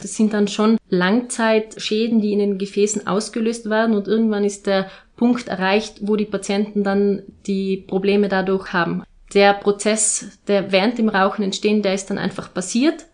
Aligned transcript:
Das 0.00 0.14
sind 0.14 0.32
dann 0.32 0.48
schon 0.48 0.78
Langzeitschäden, 0.88 2.20
die 2.20 2.32
in 2.32 2.38
den 2.38 2.58
Gefäßen 2.58 3.06
ausgelöst 3.06 3.68
werden 3.68 3.94
und 3.94 4.08
irgendwann 4.08 4.44
ist 4.44 4.66
der 4.66 4.90
Punkt 5.16 5.48
erreicht, 5.48 5.98
wo 6.00 6.16
die 6.16 6.24
Patienten 6.24 6.82
dann 6.82 7.22
die 7.46 7.76
Probleme 7.76 8.28
dadurch 8.28 8.72
haben. 8.72 9.02
Der 9.34 9.52
Prozess, 9.52 10.38
der 10.48 10.72
während 10.72 10.98
dem 10.98 11.08
Rauchen 11.08 11.44
entstehen, 11.44 11.82
der 11.82 11.94
ist 11.94 12.06
dann 12.06 12.18
einfach 12.18 12.52
passiert 12.52 13.06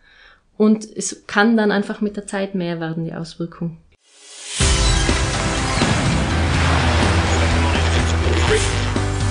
und 0.56 0.86
es 0.96 1.26
kann 1.26 1.56
dann 1.56 1.72
einfach 1.72 2.00
mit 2.00 2.16
der 2.16 2.26
Zeit 2.26 2.54
mehr 2.54 2.80
werden, 2.80 3.04
die 3.04 3.12
Auswirkung. 3.14 3.78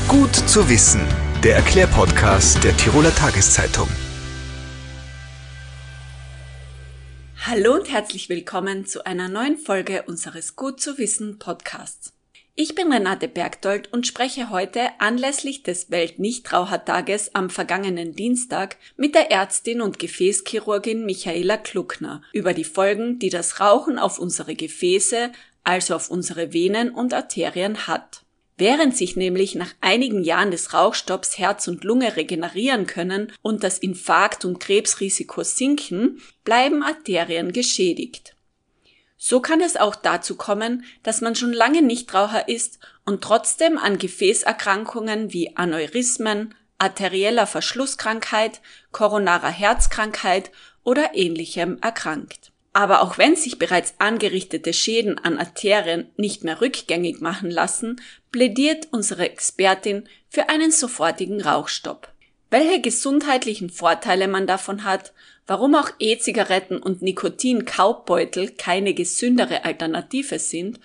Gut 0.08 0.36
zu 0.36 0.70
wissen, 0.70 1.02
der 1.44 1.56
Erklärpodcast 1.56 2.64
der 2.64 2.76
Tiroler 2.78 3.16
Tageszeitung. 3.16 3.88
Hallo 7.48 7.76
und 7.76 7.92
herzlich 7.92 8.28
willkommen 8.28 8.88
zu 8.88 9.06
einer 9.06 9.30
neuen 9.30 9.60
Folge 9.60 10.06
unseres 10.08 10.56
Gut 10.56 10.82
zu 10.82 10.98
wissen 10.98 11.38
Podcasts. 11.38 12.12
Ich 12.56 12.74
bin 12.74 12.92
Renate 12.92 13.28
Bergdold 13.28 13.94
und 13.94 14.08
spreche 14.08 14.50
heute 14.50 14.82
anlässlich 14.98 15.62
des 15.62 15.92
Weltnichtrauchertages 15.92 17.36
am 17.36 17.52
vergangenen 17.52 18.16
Dienstag 18.16 18.78
mit 18.98 19.14
der 19.14 19.30
Ärztin 19.30 19.82
und 19.82 20.00
Gefäßchirurgin 20.00 21.06
Michaela 21.06 21.58
Kluckner 21.58 22.24
über 22.34 22.56
die 22.56 22.64
Folgen, 22.64 23.20
die 23.20 23.30
das 23.30 23.60
Rauchen 23.60 24.00
auf 24.00 24.18
unsere 24.18 24.56
Gefäße, 24.56 25.32
also 25.64 25.94
auf 25.94 26.10
unsere 26.10 26.52
Venen 26.52 26.90
und 26.90 27.14
Arterien 27.14 27.86
hat. 27.86 28.25
Während 28.58 28.96
sich 28.96 29.18
nämlich 29.18 29.56
nach 29.56 29.74
einigen 29.82 30.24
Jahren 30.24 30.50
des 30.50 30.74
Rauchstopps 30.74 31.38
Herz 31.38 31.68
und 31.68 31.84
Lunge 31.84 32.16
regenerieren 32.16 32.88
können 32.88 33.34
und 33.42 33.64
das 33.64 33.78
Infarkt- 33.78 34.46
und 34.46 34.60
Krebsrisiko 34.60 35.44
sinken, 35.44 36.22
bleiben 36.46 36.82
Arterien 36.82 37.52
geschädigt. 37.52 38.36
So 39.18 39.42
kann 39.42 39.60
es 39.60 39.76
auch 39.76 39.96
dazu 39.96 40.36
kommen, 40.36 40.86
dass 41.04 41.20
man 41.20 41.36
schon 41.36 41.52
lange 41.52 41.82
Nichtraucher 41.82 42.48
ist 42.48 42.80
und 43.06 43.22
trotzdem 43.22 43.78
an 43.78 43.98
Gefäßerkrankungen 43.98 45.34
wie 45.34 45.58
Aneurysmen, 45.58 46.56
arterieller 46.78 47.48
Verschlusskrankheit, 47.48 48.62
koronarer 48.92 49.50
Herzkrankheit 49.50 50.52
oder 50.84 51.16
ähnlichem 51.16 51.78
erkrankt. 51.82 52.52
Aber 52.76 53.04
auch 53.04 53.18
wenn 53.18 53.38
sich 53.38 53.58
bereits 53.58 53.94
angerichtete 54.00 54.74
Schäden 54.74 55.18
an 55.18 55.38
Arterien 55.38 56.10
nicht 56.18 56.44
mehr 56.44 56.60
rückgängig 56.60 57.22
machen 57.22 57.50
lassen, 57.50 58.02
plädiert 58.34 58.90
unsere 58.92 59.30
Expertin 59.30 60.10
für 60.28 60.50
einen 60.50 60.72
sofortigen 60.72 61.42
Rauchstopp. 61.42 62.10
Welche 62.50 62.82
gesundheitlichen 62.82 63.70
Vorteile 63.70 64.28
man 64.28 64.46
davon 64.46 64.84
hat, 64.84 65.14
warum 65.48 65.74
auch 65.74 65.90
E-Zigaretten 66.00 66.78
und 66.78 67.02
Nikotin-Kaubbeutel 67.02 68.50
keine 68.58 68.94
gesündere 68.94 69.64
Alternative 69.64 70.38
sind 70.38 70.82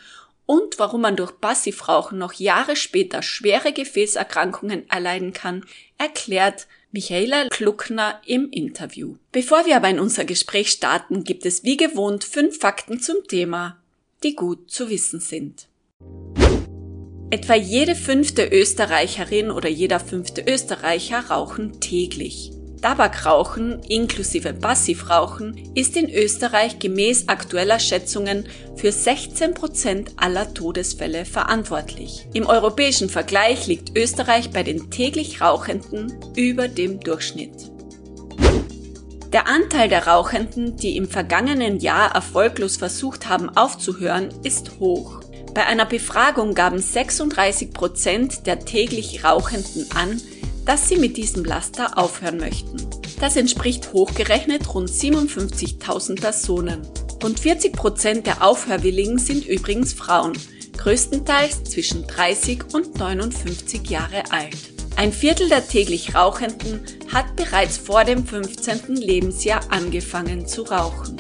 und 0.47 0.79
warum 0.79 1.01
man 1.01 1.17
durch 1.17 1.41
Passivrauchen 1.41 2.19
noch 2.19 2.35
Jahre 2.35 2.77
später 2.77 3.21
schwere 3.21 3.73
Gefäßerkrankungen 3.73 4.89
erleiden 4.89 5.33
kann, 5.33 5.67
erklärt 5.99 6.69
Michaela 6.93 7.49
Kluckner 7.51 8.21
im 8.27 8.51
Interview. 8.51 9.15
Bevor 9.31 9.65
wir 9.65 9.77
aber 9.77 9.89
in 9.89 10.01
unser 10.01 10.25
Gespräch 10.25 10.71
starten, 10.71 11.23
gibt 11.23 11.47
es 11.47 11.63
wie 11.63 11.77
gewohnt 11.77 12.25
fünf 12.25 12.59
Fakten 12.59 13.01
zum 13.01 13.19
Thema, 13.29 13.77
die 14.25 14.35
gut 14.35 14.73
zu 14.73 14.91
wissen 14.91 15.21
sind. 15.21 15.69
Etwa 17.31 17.55
jede 17.55 17.95
fünfte 17.95 18.45
Österreicherin 18.45 19.53
oder 19.53 19.69
jeder 19.69 20.01
fünfte 20.01 20.43
Österreicher 20.45 21.27
rauchen 21.31 21.79
täglich. 21.81 22.51
Tabakrauchen 22.81 23.83
inklusive 23.89 24.55
Passivrauchen 24.55 25.71
ist 25.75 25.97
in 25.97 26.09
Österreich 26.09 26.79
gemäß 26.79 27.29
aktueller 27.29 27.79
Schätzungen 27.79 28.47
für 28.77 28.91
16 28.91 29.53
Prozent 29.53 30.13
aller 30.17 30.55
Todesfälle 30.55 31.27
verantwortlich. 31.27 32.27
Im 32.33 32.47
europäischen 32.47 33.11
Vergleich 33.11 33.67
liegt 33.67 33.97
Österreich 33.99 34.51
bei 34.51 34.63
den 34.63 34.91
täglich 34.91 35.43
Rauchenden 35.43 36.15
über 36.37 36.69
dem 36.69 37.01
Durchschnitt. 37.01 37.71
Der 39.33 39.47
Anteil 39.47 39.89
der 39.89 40.07
Rauchenden, 40.07 40.77
die 40.77 40.97
im 40.97 41.07
vergangenen 41.07 41.79
Jahr 41.79 42.15
erfolglos 42.15 42.79
versucht 42.79 43.29
haben 43.29 43.49
aufzuhören, 43.51 44.31
ist 44.43 44.81
hoch. 44.81 45.21
Bei 45.55 45.67
einer 45.67 45.87
Befragung 45.87 46.55
gaben 46.55 46.79
36 46.79 47.73
Prozent 47.73 48.47
der 48.47 48.61
täglich 48.61 49.23
Rauchenden 49.23 49.87
an, 49.95 50.21
dass 50.65 50.89
sie 50.89 50.97
mit 50.97 51.17
diesem 51.17 51.45
Laster 51.45 51.99
aufhören 51.99 52.39
möchten. 52.39 52.77
Das 53.21 53.37
entspricht 53.37 53.93
hochgerechnet 53.93 54.75
rund 54.75 54.89
57.000 54.89 56.21
Personen. 56.21 56.87
Rund 57.23 57.39
40 57.39 57.73
Prozent 57.75 58.27
der 58.27 58.43
Aufhörwilligen 58.43 59.19
sind 59.19 59.47
übrigens 59.47 59.93
Frauen, 59.93 60.33
größtenteils 60.79 61.65
zwischen 61.65 62.07
30 62.07 62.73
und 62.73 62.99
59 62.99 63.91
Jahre 63.91 64.23
alt. 64.31 64.57
Ein 64.97 65.13
Viertel 65.13 65.49
der 65.49 65.67
täglich 65.67 66.15
Rauchenden 66.15 66.81
hat 67.13 67.37
bereits 67.37 67.79
vor 67.79 68.05
dem 68.05 68.27
15. 68.27 68.97
Lebensjahr 68.97 69.61
angefangen 69.71 70.47
zu 70.47 70.63
rauchen. 70.63 71.17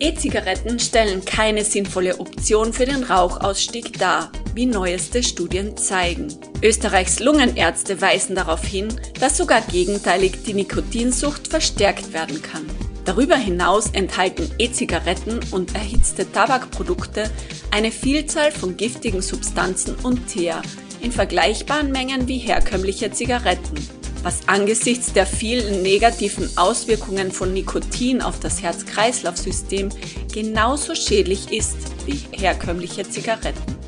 E-Zigaretten 0.00 0.78
stellen 0.78 1.24
keine 1.24 1.64
sinnvolle 1.64 2.18
Option 2.18 2.72
für 2.72 2.86
den 2.86 3.04
Rauchausstieg 3.04 3.98
dar, 3.98 4.32
wie 4.54 4.66
neueste 4.66 5.22
Studien 5.22 5.76
zeigen. 5.76 6.28
Österreichs 6.62 7.20
Lungenärzte 7.20 8.00
weisen 8.00 8.34
darauf 8.34 8.64
hin, 8.64 8.88
dass 9.18 9.36
sogar 9.36 9.60
gegenteilig 9.62 10.42
die 10.46 10.54
Nikotinsucht 10.54 11.48
verstärkt 11.48 12.12
werden 12.12 12.42
kann. 12.42 12.66
Darüber 13.04 13.36
hinaus 13.36 13.90
enthalten 13.92 14.50
E-Zigaretten 14.58 15.40
und 15.50 15.74
erhitzte 15.74 16.30
Tabakprodukte 16.30 17.30
eine 17.70 17.90
Vielzahl 17.90 18.52
von 18.52 18.76
giftigen 18.76 19.22
Substanzen 19.22 19.94
und 20.02 20.26
Teer 20.26 20.62
in 21.00 21.12
vergleichbaren 21.12 21.90
Mengen 21.90 22.28
wie 22.28 22.38
herkömmliche 22.38 23.10
Zigaretten 23.10 23.76
was 24.22 24.46
angesichts 24.48 25.12
der 25.12 25.26
vielen 25.26 25.82
negativen 25.82 26.50
Auswirkungen 26.56 27.32
von 27.32 27.52
Nikotin 27.52 28.20
auf 28.22 28.40
das 28.40 28.62
Herz-Kreislauf-System 28.62 29.90
genauso 30.32 30.94
schädlich 30.94 31.52
ist 31.52 31.76
wie 32.06 32.20
herkömmliche 32.36 33.08
Zigaretten. 33.08 33.79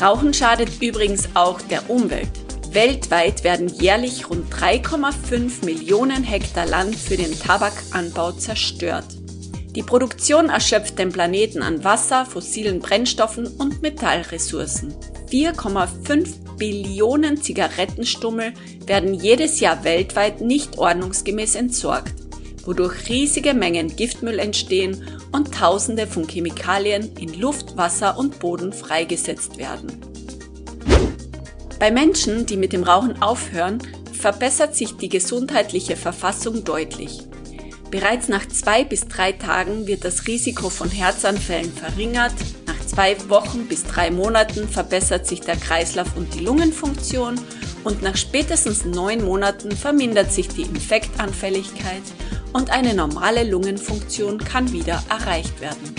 Rauchen 0.00 0.32
schadet 0.32 0.80
übrigens 0.80 1.28
auch 1.34 1.60
der 1.60 1.90
Umwelt. 1.90 2.30
Weltweit 2.72 3.42
werden 3.42 3.68
jährlich 3.68 4.30
rund 4.30 4.52
3,5 4.52 5.64
Millionen 5.64 6.22
Hektar 6.22 6.66
Land 6.66 6.94
für 6.94 7.16
den 7.16 7.36
Tabakanbau 7.38 8.32
zerstört. 8.32 9.06
Die 9.74 9.82
Produktion 9.82 10.50
erschöpft 10.50 10.98
den 10.98 11.10
Planeten 11.10 11.62
an 11.62 11.82
Wasser, 11.82 12.26
fossilen 12.26 12.80
Brennstoffen 12.80 13.46
und 13.46 13.82
Metallressourcen. 13.82 14.94
4,5 15.30 16.56
Billionen 16.56 17.42
Zigarettenstummel 17.42 18.52
werden 18.86 19.14
jedes 19.14 19.60
Jahr 19.60 19.84
weltweit 19.84 20.40
nicht 20.40 20.78
ordnungsgemäß 20.78 21.54
entsorgt, 21.54 22.14
wodurch 22.64 23.08
riesige 23.08 23.54
Mengen 23.54 23.94
Giftmüll 23.94 24.38
entstehen 24.38 25.04
und 25.32 25.54
Tausende 25.54 26.06
von 26.06 26.26
Chemikalien 26.26 27.14
in 27.16 27.38
Luft, 27.40 27.76
Wasser 27.76 28.18
und 28.18 28.38
Boden 28.38 28.72
freigesetzt 28.72 29.58
werden. 29.58 30.00
Bei 31.78 31.90
Menschen, 31.90 32.46
die 32.46 32.56
mit 32.56 32.72
dem 32.72 32.82
Rauchen 32.82 33.22
aufhören, 33.22 33.78
verbessert 34.12 34.74
sich 34.74 34.96
die 34.96 35.08
gesundheitliche 35.08 35.96
Verfassung 35.96 36.64
deutlich. 36.64 37.20
Bereits 37.90 38.28
nach 38.28 38.46
zwei 38.48 38.84
bis 38.84 39.06
drei 39.06 39.32
Tagen 39.32 39.86
wird 39.86 40.04
das 40.04 40.26
Risiko 40.26 40.68
von 40.70 40.90
Herzanfällen 40.90 41.72
verringert, 41.72 42.34
zwei 42.98 43.16
Wochen 43.28 43.68
bis 43.68 43.84
drei 43.84 44.10
Monaten 44.10 44.68
verbessert 44.68 45.26
sich 45.26 45.40
der 45.40 45.56
Kreislauf 45.56 46.16
und 46.16 46.34
die 46.34 46.40
Lungenfunktion 46.40 47.38
und 47.88 48.02
nach 48.02 48.18
spätestens 48.18 48.84
neun 48.84 49.24
Monaten 49.24 49.72
vermindert 49.72 50.30
sich 50.30 50.48
die 50.48 50.60
Infektanfälligkeit 50.60 52.02
und 52.52 52.68
eine 52.68 52.92
normale 52.92 53.44
Lungenfunktion 53.44 54.36
kann 54.36 54.72
wieder 54.72 55.02
erreicht 55.08 55.58
werden. 55.62 55.94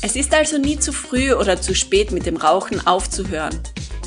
Es 0.00 0.16
ist 0.16 0.32
also 0.32 0.56
nie 0.56 0.78
zu 0.78 0.94
früh 0.94 1.34
oder 1.34 1.60
zu 1.60 1.74
spät 1.74 2.12
mit 2.12 2.24
dem 2.24 2.38
Rauchen 2.38 2.86
aufzuhören. 2.86 3.60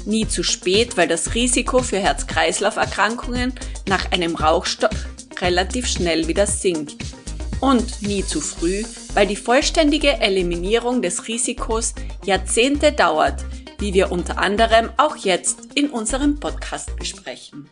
Nie 0.05 0.27
zu 0.27 0.41
spät, 0.41 0.97
weil 0.97 1.07
das 1.07 1.35
Risiko 1.35 1.83
für 1.83 1.99
Herz-Kreislauf-Erkrankungen 1.99 3.53
nach 3.87 4.11
einem 4.11 4.35
Rauchstopp 4.35 4.95
relativ 5.39 5.85
schnell 5.85 6.27
wieder 6.27 6.47
sinkt. 6.47 6.95
Und 7.59 8.01
nie 8.01 8.25
zu 8.25 8.41
früh, 8.41 8.83
weil 9.13 9.27
die 9.27 9.35
vollständige 9.35 10.19
Eliminierung 10.21 11.03
des 11.03 11.27
Risikos 11.27 11.93
Jahrzehnte 12.25 12.93
dauert, 12.93 13.45
wie 13.79 13.93
wir 13.93 14.11
unter 14.11 14.37
anderem 14.37 14.89
auch 14.97 15.15
jetzt 15.15 15.73
in 15.75 15.89
unserem 15.89 16.39
Podcast 16.39 16.95
besprechen. 16.97 17.69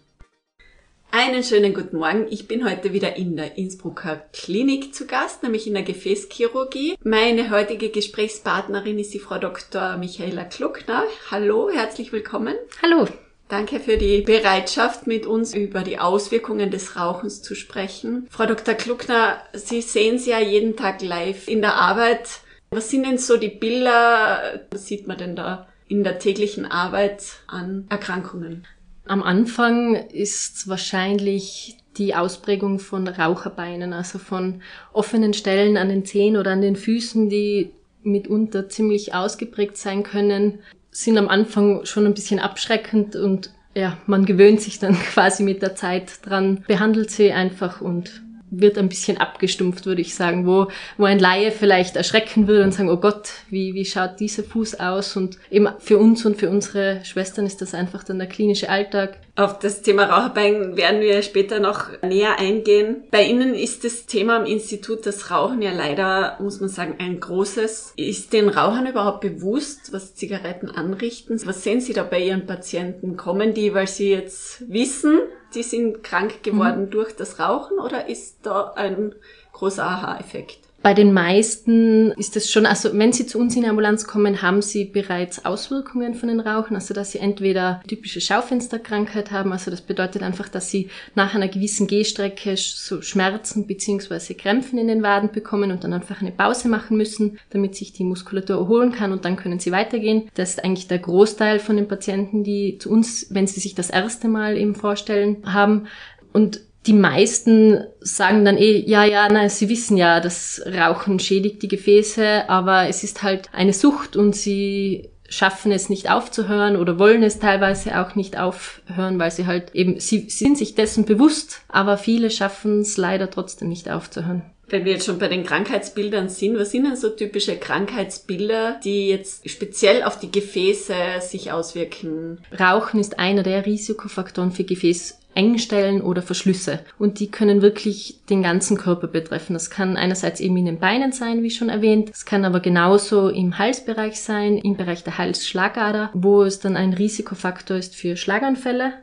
Einen 1.12 1.44
schönen 1.44 1.74
guten 1.74 1.98
Morgen. 1.98 2.28
Ich 2.30 2.48
bin 2.48 2.70
heute 2.70 2.94
wieder 2.94 3.16
in 3.16 3.36
der 3.38 3.58
Innsbrucker 3.58 4.24
Klinik 4.34 4.94
zu 4.94 5.06
Gast, 5.06 5.44
nämlich 5.44 5.68
in 5.68 5.74
der 5.74 5.84
Gefäßchirurgie. 5.84 6.96
Meine 7.04 7.50
heutige 7.50 7.90
Gesprächspartnerin 7.90 9.00
ist 9.00 9.14
die 9.14 9.20
Frau 9.20 9.38
Dr. 9.38 9.98
Michaela 9.98 10.44
Kluckner. 10.44 11.04
Hallo, 11.32 11.70
herzlich 11.70 12.12
willkommen. 12.12 12.56
Hallo. 12.82 13.08
Danke 13.50 13.80
für 13.80 13.98
die 13.98 14.22
Bereitschaft, 14.22 15.08
mit 15.08 15.26
uns 15.26 15.54
über 15.54 15.82
die 15.82 16.00
Auswirkungen 16.00 16.70
des 16.70 16.98
Rauchens 16.98 17.42
zu 17.42 17.56
sprechen. 17.56 18.28
Frau 18.30 18.46
Dr. 18.46 18.74
Kluckner, 18.74 19.42
Sie 19.54 19.82
sehen 19.82 20.20
Sie 20.20 20.32
ja 20.32 20.40
jeden 20.40 20.76
Tag 20.76 21.02
live 21.02 21.48
in 21.48 21.62
der 21.62 21.76
Arbeit. 21.76 22.42
Was 22.70 22.90
sind 22.90 23.06
denn 23.06 23.18
so 23.18 23.38
die 23.38 23.48
Bilder, 23.48 24.66
was 24.72 24.88
sieht 24.88 25.08
man 25.08 25.18
denn 25.18 25.38
da 25.38 25.68
in 25.88 26.04
der 26.04 26.20
täglichen 26.20 26.66
Arbeit 26.66 27.24
an 27.48 27.86
Erkrankungen? 27.90 28.66
Am 29.06 29.24
Anfang 29.24 29.96
ist 29.96 30.68
wahrscheinlich 30.68 31.78
die 31.98 32.14
Ausprägung 32.14 32.80
von 32.80 33.08
Raucherbeinen, 33.08 33.94
also 33.94 34.20
von 34.20 34.62
offenen 34.94 35.34
Stellen 35.34 35.78
an 35.78 35.90
den 35.90 36.06
Zehen 36.06 36.38
oder 36.38 36.52
an 36.52 36.62
den 36.62 36.76
Füßen, 36.76 37.30
die 37.30 37.72
mitunter 38.04 38.70
ziemlich 38.70 39.14
ausgeprägt 39.14 39.78
sein 39.78 40.04
können, 40.04 40.60
sind 40.92 41.18
am 41.18 41.30
Anfang 41.30 41.86
schon 41.86 42.06
ein 42.06 42.14
bisschen 42.14 42.40
abschreckend 42.40 43.16
und 43.16 43.52
ja, 43.76 43.98
man 44.08 44.26
gewöhnt 44.26 44.62
sich 44.62 44.80
dann 44.80 44.96
quasi 45.14 45.44
mit 45.44 45.62
der 45.62 45.76
Zeit 45.76 46.26
dran, 46.26 46.64
behandelt 46.68 47.12
sie 47.12 47.32
einfach 47.32 47.82
und 47.82 48.24
wird 48.50 48.78
ein 48.78 48.90
bisschen 48.90 49.18
abgestumpft, 49.18 49.86
würde 49.86 50.02
ich 50.02 50.16
sagen, 50.16 50.46
wo, 50.46 50.68
wo 50.98 51.06
ein 51.06 51.20
Laie 51.20 51.52
vielleicht 51.52 51.96
erschrecken 51.96 52.48
würde 52.48 52.64
und 52.64 52.74
sagen, 52.74 52.90
oh 52.90 52.98
Gott, 52.98 53.30
wie, 53.50 53.74
wie 53.74 53.86
schaut 53.86 54.20
dieser 54.20 54.44
Fuß 54.44 54.80
aus? 54.80 55.16
Und 55.16 55.38
eben 55.52 55.68
für 55.80 55.98
uns 55.98 56.26
und 56.26 56.38
für 56.38 56.50
unsere 56.50 57.04
Schwestern 57.04 57.46
ist 57.46 57.62
das 57.62 57.74
einfach 57.74 58.04
dann 58.04 58.20
der 58.20 58.28
klinische 58.28 58.70
Alltag. 58.70 59.20
Auf 59.38 59.60
das 59.60 59.84
Thema 59.84 60.06
Raucherbein 60.06 60.78
werden 60.78 61.00
wir 61.00 61.22
später 61.22 61.60
noch 61.60 61.92
näher 62.02 62.40
eingehen. 62.40 63.04
Bei 63.12 63.24
Ihnen 63.24 63.54
ist 63.54 63.84
das 63.84 64.08
Thema 64.08 64.36
am 64.36 64.48
Institut 64.48 65.06
das 65.06 65.30
Rauchen 65.30 65.62
ja 65.62 65.72
leider, 65.72 66.38
muss 66.40 66.60
man 66.60 66.70
sagen, 66.70 66.96
ein 66.98 67.20
großes. 67.20 67.94
Ist 67.98 68.34
den 68.34 68.50
Rauchern 68.50 68.88
überhaupt 68.88 69.22
bewusst, 69.22 69.94
was 69.94 70.16
Zigaretten 70.16 70.72
anrichten? 70.72 71.40
Was 71.46 71.64
sehen 71.64 71.82
Sie 71.82 71.94
da 71.94 72.02
bei 72.02 72.20
Ihren 72.20 72.48
Patienten? 72.48 73.16
Kommen 73.16 73.54
die, 73.54 73.76
weil 73.76 73.88
sie 73.88 74.10
jetzt 74.10 74.68
wissen, 74.72 75.20
die 75.54 75.62
sind 75.62 76.04
krank 76.04 76.42
geworden 76.42 76.86
mhm. 76.86 76.90
durch 76.90 77.16
das 77.16 77.40
Rauchen 77.40 77.78
oder 77.78 78.10
ist 78.10 78.40
da 78.42 78.74
ein 78.76 79.14
großer 79.54 79.84
Aha-Effekt? 79.84 80.67
Bei 80.84 80.94
den 80.94 81.12
meisten 81.12 82.12
ist 82.14 82.38
es 82.38 82.52
schon, 82.52 82.66
also 82.66 82.90
wenn 82.94 83.12
sie 83.12 83.26
zu 83.26 83.40
uns 83.40 83.56
in 83.56 83.64
die 83.64 83.68
Ambulanz 83.68 84.06
kommen, 84.06 84.42
haben 84.42 84.62
sie 84.62 84.86
bereits 84.86 85.44
Auswirkungen 85.44 86.14
von 86.14 86.30
den 86.30 86.40
Rauchen, 86.40 86.76
also 86.76 86.94
dass 86.94 87.12
sie 87.12 87.20
entweder 87.20 87.82
typische 87.88 88.22
Schaufensterkrankheit 88.22 89.32
haben, 89.32 89.52
also 89.52 89.72
das 89.72 89.82
bedeutet 89.82 90.24
einfach, 90.24 90.48
dass 90.48 90.70
sie 90.70 90.90
nach 91.16 91.36
einer 91.36 91.48
gewissen 91.48 91.88
Gehstrecke 91.88 92.56
so 92.56 93.02
Schmerzen 93.02 93.68
beziehungsweise 93.68 94.36
Krämpfen 94.36 94.78
in 94.78 94.88
den 94.88 95.04
Waden 95.04 95.32
bekommen 95.32 95.72
und 95.72 95.84
dann 95.84 95.94
einfach 95.94 96.22
eine 96.22 96.32
Pause 96.32 96.70
machen 96.70 96.96
müssen, 96.96 97.40
damit 97.50 97.76
sich 97.76 97.92
die 97.92 98.04
Muskulatur 98.04 98.58
erholen 98.58 98.92
kann 98.92 99.12
und 99.12 99.26
dann 99.26 99.36
können 99.36 99.60
sie 99.60 99.72
weitergehen. 99.72 100.30
Das 100.36 100.52
ist 100.52 100.64
eigentlich 100.64 100.88
der 100.88 101.00
Großteil 101.00 101.60
von 101.60 101.76
den 101.76 101.88
Patienten, 101.88 102.44
die 102.44 102.78
zu 102.78 102.92
uns, 102.92 103.28
wenn 103.32 103.48
sie 103.48 103.60
sich 103.60 103.76
das 103.76 103.90
erste 103.90 104.28
Mal 104.28 104.58
eben 104.58 104.76
vorstellen, 104.76 105.38
haben. 105.46 105.88
Und 106.34 106.62
die 106.86 106.94
meisten 106.94 107.84
sagen 108.00 108.46
dann 108.46 108.58
eh, 108.58 108.84
ja, 108.88 109.04
ja, 109.04 109.28
nein, 109.30 109.50
sie 109.50 109.68
wissen 109.70 109.98
ja, 109.98 110.20
das 110.20 110.62
Rauchen 110.66 111.20
schädigt 111.20 111.62
die 111.62 111.68
Gefäße, 111.68 112.50
aber 112.50 112.88
es 112.88 113.04
ist 113.04 113.24
halt 113.24 113.50
eine 113.54 113.74
Sucht 113.74 114.16
und 114.16 114.36
sie 114.36 115.10
schaffen 115.30 115.72
es 115.72 115.90
nicht 115.90 116.10
aufzuhören 116.10 116.78
oder 116.78 117.00
wollen 117.00 117.24
es 117.24 117.40
teilweise 117.40 118.00
auch 118.00 118.16
nicht 118.16 118.38
aufhören, 118.38 119.20
weil 119.20 119.32
sie 119.32 119.46
halt 119.46 119.76
eben, 119.76 120.00
sie 120.00 120.30
sind 120.30 120.58
sich 120.58 120.76
dessen 120.76 121.06
bewusst, 121.06 121.62
aber 121.68 121.98
viele 121.98 122.32
schaffen 122.32 122.82
es 122.82 122.98
leider 122.98 123.30
trotzdem 123.30 123.68
nicht 123.68 123.90
aufzuhören. 123.90 124.44
Wenn 124.70 124.84
wir 124.84 124.94
jetzt 124.94 125.06
schon 125.06 125.18
bei 125.18 125.30
den 125.30 125.46
Krankheitsbildern 125.46 126.28
sind, 126.28 126.60
was 126.60 126.72
sind 126.72 126.84
denn 126.84 126.98
so 126.98 127.10
typische 127.10 127.56
Krankheitsbilder, 127.56 128.82
die 128.84 129.08
jetzt 129.08 129.50
speziell 129.50 130.04
auf 130.04 130.20
die 130.20 130.30
Gefäße 130.30 130.94
sich 131.22 131.54
auswirken? 131.54 132.40
Rauchen 132.58 133.00
ist 133.00 133.18
einer 133.18 133.44
der 133.44 133.66
Risikofaktoren 133.66 134.52
für 134.52 134.66
Gefäß 134.66 135.20
Engstellen 135.38 136.02
oder 136.02 136.22
Verschlüsse. 136.22 136.80
Und 136.98 137.20
die 137.20 137.30
können 137.30 137.62
wirklich 137.62 138.20
den 138.30 138.42
ganzen 138.42 138.76
Körper 138.76 139.08
betreffen. 139.08 139.54
Das 139.54 139.70
kann 139.70 139.96
einerseits 139.96 140.40
eben 140.40 140.58
in 140.58 140.66
den 140.66 140.80
Beinen 140.80 141.12
sein, 141.12 141.44
wie 141.44 141.52
schon 141.52 141.70
erwähnt. 141.70 142.10
Es 142.12 142.26
kann 142.26 142.44
aber 142.44 142.60
genauso 142.60 143.30
im 143.30 143.60
Halsbereich 143.60 144.20
sein, 144.20 144.58
im 144.58 144.76
Bereich 144.76 145.04
der 145.04 145.18
Halsschlagader, 145.20 146.10
wo 146.14 146.42
es 146.42 146.60
dann 146.60 146.76
ein 146.76 146.94
Risikofaktor 146.94 147.78
ist 147.78 147.96
für 147.96 148.18
Schlaganfälle. 148.18 148.94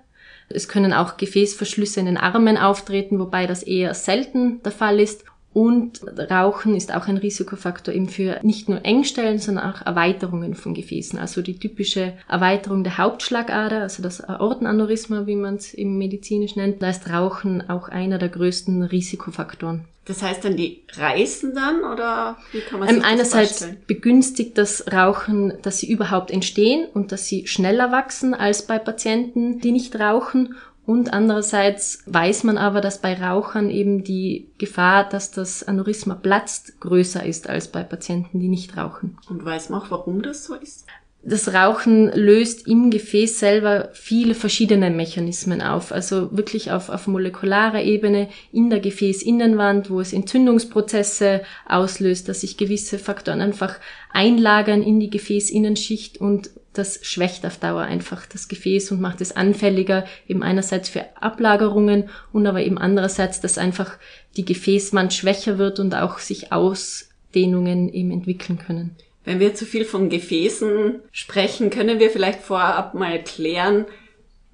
Es 0.48 0.69
können 0.69 0.92
auch 0.92 1.16
Gefäßverschlüsse 1.16 2.00
in 2.00 2.06
den 2.06 2.16
Armen 2.16 2.58
auftreten, 2.58 3.19
wobei 3.19 3.46
das 3.46 3.62
eher 3.62 3.94
selten 3.94 4.62
der 4.62 4.72
Fall 4.72 5.00
ist. 5.00 5.25
Und 5.54 6.00
Rauchen 6.18 6.74
ist 6.74 6.92
auch 6.92 7.06
ein 7.06 7.16
Risikofaktor 7.16 7.94
eben 7.94 8.08
für 8.08 8.40
nicht 8.42 8.68
nur 8.68 8.84
Engstellen, 8.84 9.38
sondern 9.38 9.72
auch 9.72 9.86
Erweiterungen 9.86 10.56
von 10.56 10.74
Gefäßen. 10.74 11.16
Also 11.16 11.42
die 11.42 11.60
typische 11.60 12.14
Erweiterung 12.28 12.82
der 12.82 12.98
Hauptschlagader, 12.98 13.82
also 13.82 14.02
das 14.02 14.20
Aortenaneurysma, 14.20 15.28
wie 15.28 15.36
man 15.36 15.54
es 15.54 15.72
im 15.72 15.96
medizinisch 15.96 16.56
nennt, 16.56 16.82
da 16.82 16.90
ist 16.90 17.08
Rauchen 17.08 17.70
auch 17.70 17.88
einer 17.88 18.18
der 18.18 18.30
größten 18.30 18.82
Risikofaktoren. 18.82 19.84
Das 20.06 20.22
heißt 20.22 20.44
dann, 20.44 20.56
die 20.56 20.82
reißen 20.96 21.54
dann 21.54 21.84
oder 21.84 22.36
wie 22.50 22.60
kann 22.60 22.80
man 22.80 22.88
sich 22.88 22.96
ähm, 22.96 23.02
das 23.02 23.12
Einerseits 23.12 23.58
vorstellen? 23.58 23.82
begünstigt 23.86 24.58
das 24.58 24.92
Rauchen, 24.92 25.54
dass 25.62 25.78
sie 25.78 25.90
überhaupt 25.90 26.32
entstehen 26.32 26.86
und 26.92 27.12
dass 27.12 27.26
sie 27.26 27.46
schneller 27.46 27.92
wachsen 27.92 28.34
als 28.34 28.66
bei 28.66 28.78
Patienten, 28.78 29.60
die 29.60 29.72
nicht 29.72 29.98
rauchen 29.98 30.56
und 30.86 31.12
andererseits 31.12 32.02
weiß 32.06 32.44
man 32.44 32.58
aber, 32.58 32.81
dass 32.81 33.00
bei 33.00 33.14
Rauchern 33.14 33.70
eben 33.70 34.04
die 34.04 34.50
Gefahr, 34.58 35.08
dass 35.08 35.31
das 35.31 35.62
Aneurysma 35.62 36.14
platzt, 36.14 36.81
größer 36.81 37.25
ist 37.25 37.48
als 37.48 37.69
bei 37.69 37.82
Patienten, 37.82 38.38
die 38.38 38.48
nicht 38.48 38.76
rauchen. 38.76 39.16
Und 39.28 39.44
weiß 39.44 39.70
man 39.70 39.81
auch, 39.81 39.90
warum 39.90 40.22
das 40.22 40.44
so 40.44 40.54
ist? 40.54 40.86
Das 41.26 41.54
Rauchen 41.54 42.08
löst 42.12 42.68
im 42.68 42.90
Gefäß 42.90 43.38
selber 43.38 43.88
viele 43.94 44.34
verschiedene 44.34 44.90
Mechanismen 44.90 45.62
auf, 45.62 45.90
also 45.90 46.36
wirklich 46.36 46.70
auf, 46.70 46.90
auf 46.90 47.06
molekularer 47.06 47.82
Ebene 47.82 48.28
in 48.52 48.68
der 48.68 48.80
Gefäßinnenwand, 48.80 49.88
wo 49.88 50.00
es 50.00 50.12
Entzündungsprozesse 50.12 51.40
auslöst, 51.66 52.28
dass 52.28 52.42
sich 52.42 52.58
gewisse 52.58 52.98
Faktoren 52.98 53.40
einfach 53.40 53.76
einlagern 54.12 54.82
in 54.82 55.00
die 55.00 55.08
Gefäßinnenschicht 55.08 56.20
und 56.20 56.50
das 56.74 57.00
schwächt 57.02 57.46
auf 57.46 57.56
Dauer 57.56 57.82
einfach 57.82 58.26
das 58.26 58.48
Gefäß 58.48 58.92
und 58.92 59.00
macht 59.00 59.22
es 59.22 59.34
anfälliger, 59.34 60.04
eben 60.28 60.42
einerseits 60.42 60.90
für 60.90 61.04
Ablagerungen 61.18 62.10
und 62.34 62.46
aber 62.46 62.60
eben 62.60 62.76
andererseits, 62.76 63.40
dass 63.40 63.56
einfach 63.56 63.96
die 64.36 64.44
Gefäßwand 64.44 65.14
schwächer 65.14 65.56
wird 65.56 65.80
und 65.80 65.94
auch 65.94 66.18
sich 66.18 66.52
Ausdehnungen 66.52 67.88
eben 67.88 68.10
entwickeln 68.10 68.58
können. 68.58 68.96
Wenn 69.24 69.40
wir 69.40 69.54
zu 69.54 69.64
viel 69.64 69.84
von 69.84 70.10
Gefäßen 70.10 71.00
sprechen, 71.10 71.70
können 71.70 71.98
wir 71.98 72.10
vielleicht 72.10 72.40
vorab 72.40 72.94
mal 72.94 73.22
klären, 73.22 73.86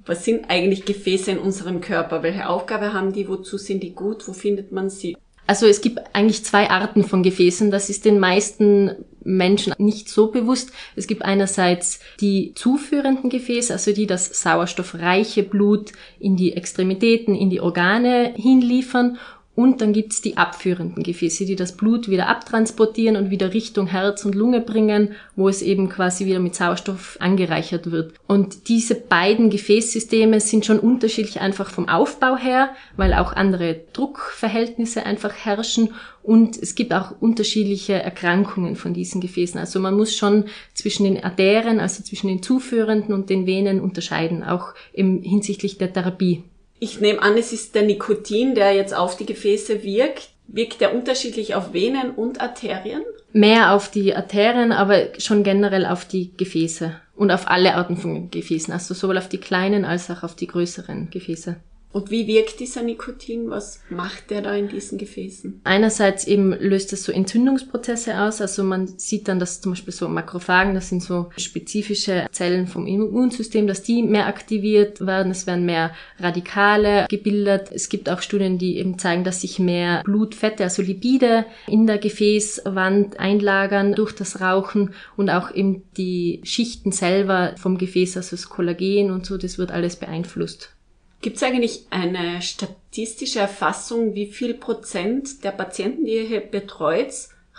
was 0.07 0.25
sind 0.25 0.49
eigentlich 0.49 0.85
Gefäße 0.85 1.33
in 1.33 1.39
unserem 1.39 1.81
Körper? 1.81 2.23
Welche 2.23 2.49
Aufgabe 2.49 2.93
haben 2.93 3.13
die? 3.13 3.29
Wozu 3.29 3.59
sind 3.59 3.83
die 3.83 3.95
gut? 3.95 4.27
Wo 4.27 4.33
findet 4.33 4.73
man 4.73 4.89
sie? 4.89 5.17
Also 5.47 5.67
es 5.67 5.81
gibt 5.81 5.99
eigentlich 6.13 6.45
zwei 6.45 6.71
Arten 6.71 7.05
von 7.05 7.23
Gefäßen. 7.23 7.71
Das 7.71 7.91
ist 7.91 8.05
den 8.05 8.19
meisten 8.21 9.05
Menschen 9.23 9.75
nicht 9.79 10.09
so 10.09 10.31
bewusst. 10.31 10.71
Es 10.97 11.07
gibt 11.07 11.23
einerseits 11.23 12.01
die 12.21 12.53
zuführenden 12.55 13.31
Gefäße, 13.31 13.73
also 13.73 13.93
die 13.93 14.07
das 14.07 14.27
sauerstoffreiche 14.43 15.43
Blut 15.43 15.93
in 16.19 16.37
die 16.37 16.57
Extremitäten, 16.57 17.35
in 17.35 17.51
die 17.51 17.61
Organe 17.61 18.33
hinliefern 18.37 19.19
und 19.61 19.83
dann 19.83 19.93
gibt's 19.93 20.23
die 20.23 20.39
abführenden 20.39 21.03
Gefäße, 21.03 21.45
die 21.45 21.55
das 21.55 21.77
Blut 21.77 22.09
wieder 22.09 22.29
abtransportieren 22.29 23.17
und 23.17 23.29
wieder 23.29 23.53
Richtung 23.53 23.87
Herz 23.87 24.25
und 24.25 24.35
Lunge 24.35 24.63
bringen, 24.63 25.11
wo 25.37 25.51
es 25.51 25.61
eben 25.61 25.91
quasi 25.91 26.25
wieder 26.25 26.39
mit 26.39 26.55
Sauerstoff 26.55 27.19
angereichert 27.21 27.91
wird. 27.91 28.15
Und 28.27 28.69
diese 28.69 28.95
beiden 28.95 29.51
Gefäßsysteme 29.51 30.41
sind 30.41 30.65
schon 30.65 30.79
unterschiedlich 30.79 31.43
einfach 31.43 31.69
vom 31.69 31.91
Aufbau 31.91 32.39
her, 32.39 32.71
weil 32.97 33.13
auch 33.13 33.35
andere 33.35 33.83
Druckverhältnisse 33.93 35.05
einfach 35.05 35.35
herrschen 35.35 35.91
und 36.23 36.57
es 36.57 36.75
gibt 36.75 36.95
auch 36.95 37.21
unterschiedliche 37.21 37.95
Erkrankungen 37.95 38.77
von 38.77 38.95
diesen 38.95 39.21
Gefäßen. 39.21 39.61
Also 39.61 39.79
man 39.79 39.95
muss 39.95 40.17
schon 40.17 40.47
zwischen 40.73 41.05
den 41.05 41.23
Arterien, 41.23 41.81
also 41.81 42.03
zwischen 42.03 42.29
den 42.29 42.43
zuführenden 42.43 43.15
und 43.15 43.29
den 43.29 43.47
Venen 43.47 43.79
unterscheiden, 43.79 44.43
auch 44.43 44.73
im, 44.95 45.23
hinsichtlich 45.23 45.77
der 45.77 45.93
Therapie. 45.93 46.45
Ich 46.83 46.99
nehme 47.01 47.21
an, 47.23 47.37
es 47.37 47.53
ist 47.53 47.75
der 47.75 47.83
Nikotin, 47.83 48.55
der 48.55 48.73
jetzt 48.73 48.97
auf 48.97 49.15
die 49.17 49.27
Gefäße 49.27 49.83
wirkt. 49.83 50.31
Wirkt 50.49 50.81
der 50.81 50.95
unterschiedlich 50.95 51.55
auf 51.55 51.73
Venen 51.73 52.11
und 52.11 52.41
Arterien? 52.41 53.03
Mehr 53.33 53.75
auf 53.75 53.91
die 53.91 54.17
Arterien, 54.17 54.73
aber 54.73 55.09
schon 55.19 55.45
generell 55.45 55.87
auf 55.87 56.07
die 56.07 56.37
Gefäße 56.37 56.97
und 57.15 57.31
auf 57.31 57.49
alle 57.49 57.75
Arten 57.75 57.97
von 57.97 58.31
Gefäßen, 58.31 58.73
also 58.73 58.95
sowohl 58.95 59.19
auf 59.19 59.29
die 59.29 59.39
kleinen 59.39 59.85
als 59.85 60.11
auch 60.11 60.25
auf 60.25 60.35
die 60.35 60.49
größeren 60.49 61.11
Gefäße. 61.11 61.57
Und 61.93 62.11
wie 62.11 62.29
wirkt 62.29 62.61
dieser 62.61 62.83
Nikotin? 62.83 63.51
Was 63.51 63.81
macht 63.91 64.31
der 64.31 64.43
da 64.43 64.55
in 64.55 64.69
diesen 64.69 64.97
Gefäßen? 64.97 65.61
Einerseits 65.65 66.25
eben 66.25 66.53
löst 66.53 66.93
es 66.93 67.03
so 67.03 67.11
Entzündungsprozesse 67.11 68.21
aus. 68.21 68.41
Also 68.41 68.63
man 68.63 68.87
sieht 68.87 69.27
dann, 69.27 69.41
dass 69.41 69.61
zum 69.61 69.73
Beispiel 69.73 69.93
so 69.93 70.09
Makrophagen, 70.09 70.75
das 70.75 70.89
sind 70.89 71.03
so 71.03 71.31
spezifische 71.37 72.27
Zellen 72.31 72.69
vom 72.69 72.87
Immunsystem, 72.87 73.67
dass 73.67 73.83
die 73.83 74.05
mehr 74.05 74.27
aktiviert 74.27 75.05
werden. 75.05 75.33
Es 75.33 75.49
werden 75.49 75.67
mehr 75.67 75.91
Radikale 76.21 77.07
gebildet. 77.09 77.71
Es 77.73 77.89
gibt 77.89 78.09
auch 78.09 78.23
Studien, 78.23 78.59
die 78.59 78.79
eben 78.79 78.99
zeigen, 78.99 79.25
dass 79.25 79.41
sich 79.41 79.59
mehr 79.59 80.03
Blutfette, 80.05 80.63
also 80.63 80.83
Lipide 80.83 81.45
in 81.67 81.89
der 81.89 81.99
Gefäßwand 81.99 83.19
einlagern 83.19 83.95
durch 83.95 84.13
das 84.13 84.41
Rauchen 84.41 84.95
und 85.17 85.29
auch 85.29 85.53
eben 85.53 85.83
die 85.97 86.41
Schichten 86.45 86.93
selber 86.93 87.55
vom 87.57 87.79
Gefäß, 87.79 88.17
also 88.17 88.37
das 88.37 88.49
Kollagen 88.49 89.11
und 89.11 89.27
so, 89.27 89.37
das 89.37 89.59
wird 89.59 89.73
alles 89.73 89.97
beeinflusst. 89.97 90.77
Gibt 91.21 91.37
es 91.37 91.43
eigentlich 91.43 91.87
eine 91.91 92.41
statistische 92.41 93.41
Erfassung, 93.41 94.15
wie 94.15 94.27
viel 94.27 94.55
Prozent 94.55 95.45
der 95.45 95.51
Patienten, 95.51 96.05
die 96.05 96.13
ihr 96.13 96.25
hier 96.25 96.41
betreut, 96.41 97.13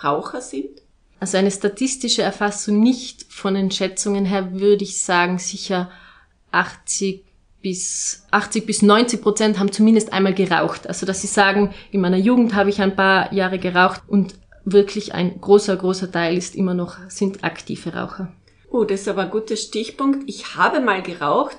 Raucher 0.03 0.41
sind? 0.41 0.81
Also 1.19 1.37
eine 1.37 1.51
statistische 1.51 2.23
Erfassung 2.23 2.79
nicht 2.79 3.31
von 3.31 3.53
den 3.53 3.69
Schätzungen 3.69 4.25
her 4.25 4.59
würde 4.59 4.83
ich 4.83 5.01
sagen 5.01 5.37
sicher 5.37 5.91
80 6.51 7.23
bis 7.61 8.25
80 8.31 8.65
bis 8.65 8.81
90 8.81 9.21
Prozent 9.21 9.59
haben 9.59 9.71
zumindest 9.71 10.11
einmal 10.11 10.33
geraucht. 10.33 10.87
Also 10.87 11.05
dass 11.05 11.21
sie 11.21 11.27
sagen, 11.27 11.75
in 11.91 12.01
meiner 12.01 12.17
Jugend 12.17 12.55
habe 12.55 12.71
ich 12.71 12.81
ein 12.81 12.95
paar 12.95 13.31
Jahre 13.31 13.59
geraucht 13.59 14.01
und 14.07 14.33
wirklich 14.65 15.13
ein 15.13 15.39
großer, 15.39 15.77
großer 15.77 16.11
Teil 16.11 16.35
ist 16.35 16.55
immer 16.55 16.73
noch, 16.73 16.97
sind 17.09 17.43
aktive 17.43 17.93
Raucher. 17.93 18.33
Oh, 18.71 18.83
das 18.83 19.01
ist 19.01 19.07
aber 19.07 19.23
ein 19.23 19.29
guter 19.29 19.57
Stichpunkt. 19.57 20.27
Ich 20.27 20.55
habe 20.55 20.79
mal 20.79 21.03
geraucht. 21.03 21.57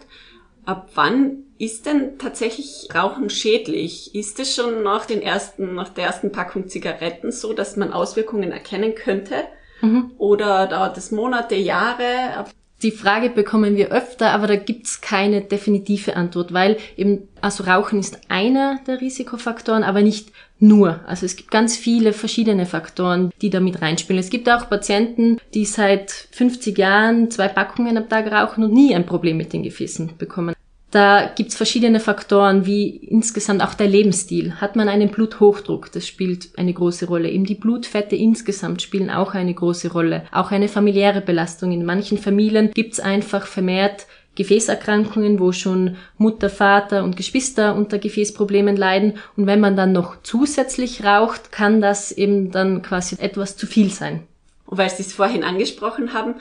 Ab 0.64 0.90
wann 0.94 1.44
ist 1.62 1.86
denn 1.86 2.18
tatsächlich 2.18 2.88
Rauchen 2.92 3.30
schädlich? 3.30 4.16
Ist 4.16 4.40
es 4.40 4.52
schon 4.52 4.82
nach 4.82 5.06
den 5.06 5.22
ersten, 5.22 5.76
nach 5.76 5.90
der 5.90 6.06
ersten 6.06 6.32
Packung 6.32 6.66
Zigaretten 6.66 7.30
so, 7.30 7.52
dass 7.52 7.76
man 7.76 7.92
Auswirkungen 7.92 8.50
erkennen 8.50 8.96
könnte? 8.96 9.44
Mhm. 9.80 10.10
Oder 10.18 10.66
dauert 10.66 10.98
es 10.98 11.12
Monate, 11.12 11.54
Jahre? 11.54 12.46
Die 12.82 12.90
Frage 12.90 13.30
bekommen 13.30 13.76
wir 13.76 13.92
öfter, 13.92 14.32
aber 14.32 14.48
da 14.48 14.56
gibt's 14.56 15.00
keine 15.00 15.40
definitive 15.40 16.16
Antwort, 16.16 16.52
weil 16.52 16.78
eben, 16.96 17.28
also 17.40 17.62
Rauchen 17.62 18.00
ist 18.00 18.18
einer 18.28 18.80
der 18.88 19.00
Risikofaktoren, 19.00 19.84
aber 19.84 20.02
nicht 20.02 20.32
nur. 20.58 20.98
Also 21.06 21.26
es 21.26 21.36
gibt 21.36 21.52
ganz 21.52 21.76
viele 21.76 22.12
verschiedene 22.12 22.66
Faktoren, 22.66 23.30
die 23.40 23.50
da 23.50 23.60
mit 23.60 23.80
reinspielen. 23.80 24.18
Es 24.18 24.30
gibt 24.30 24.50
auch 24.50 24.68
Patienten, 24.68 25.38
die 25.54 25.64
seit 25.64 26.10
50 26.10 26.76
Jahren 26.76 27.30
zwei 27.30 27.46
Packungen 27.46 27.96
am 27.96 28.08
Tag 28.08 28.32
rauchen 28.32 28.64
und 28.64 28.72
nie 28.72 28.96
ein 28.96 29.06
Problem 29.06 29.36
mit 29.36 29.52
den 29.52 29.62
Gefäßen 29.62 30.16
bekommen. 30.18 30.56
Da 30.92 31.32
gibt's 31.34 31.56
verschiedene 31.56 32.00
Faktoren, 32.00 32.66
wie 32.66 32.88
insgesamt 32.90 33.62
auch 33.64 33.72
der 33.72 33.88
Lebensstil. 33.88 34.60
Hat 34.60 34.76
man 34.76 34.90
einen 34.90 35.08
Bluthochdruck, 35.08 35.90
das 35.90 36.06
spielt 36.06 36.50
eine 36.58 36.74
große 36.74 37.06
Rolle. 37.06 37.30
Eben 37.30 37.46
die 37.46 37.54
Blutfette 37.54 38.14
insgesamt 38.14 38.82
spielen 38.82 39.08
auch 39.08 39.32
eine 39.32 39.54
große 39.54 39.90
Rolle. 39.90 40.24
Auch 40.32 40.50
eine 40.50 40.68
familiäre 40.68 41.22
Belastung. 41.22 41.72
In 41.72 41.86
manchen 41.86 42.18
Familien 42.18 42.72
gibt's 42.72 43.00
einfach 43.00 43.46
vermehrt 43.46 44.06
Gefäßerkrankungen, 44.34 45.40
wo 45.40 45.52
schon 45.52 45.96
Mutter, 46.18 46.50
Vater 46.50 47.04
und 47.04 47.16
Geschwister 47.16 47.74
unter 47.74 47.98
Gefäßproblemen 47.98 48.76
leiden. 48.76 49.14
Und 49.34 49.46
wenn 49.46 49.60
man 49.60 49.76
dann 49.76 49.92
noch 49.92 50.16
zusätzlich 50.22 51.04
raucht, 51.04 51.52
kann 51.52 51.80
das 51.80 52.12
eben 52.12 52.50
dann 52.50 52.82
quasi 52.82 53.16
etwas 53.18 53.56
zu 53.56 53.66
viel 53.66 53.90
sein. 53.90 54.24
Und 54.66 54.76
weil 54.76 54.90
Sie 54.90 55.02
es 55.02 55.14
vorhin 55.14 55.42
angesprochen 55.42 56.12
haben, 56.12 56.34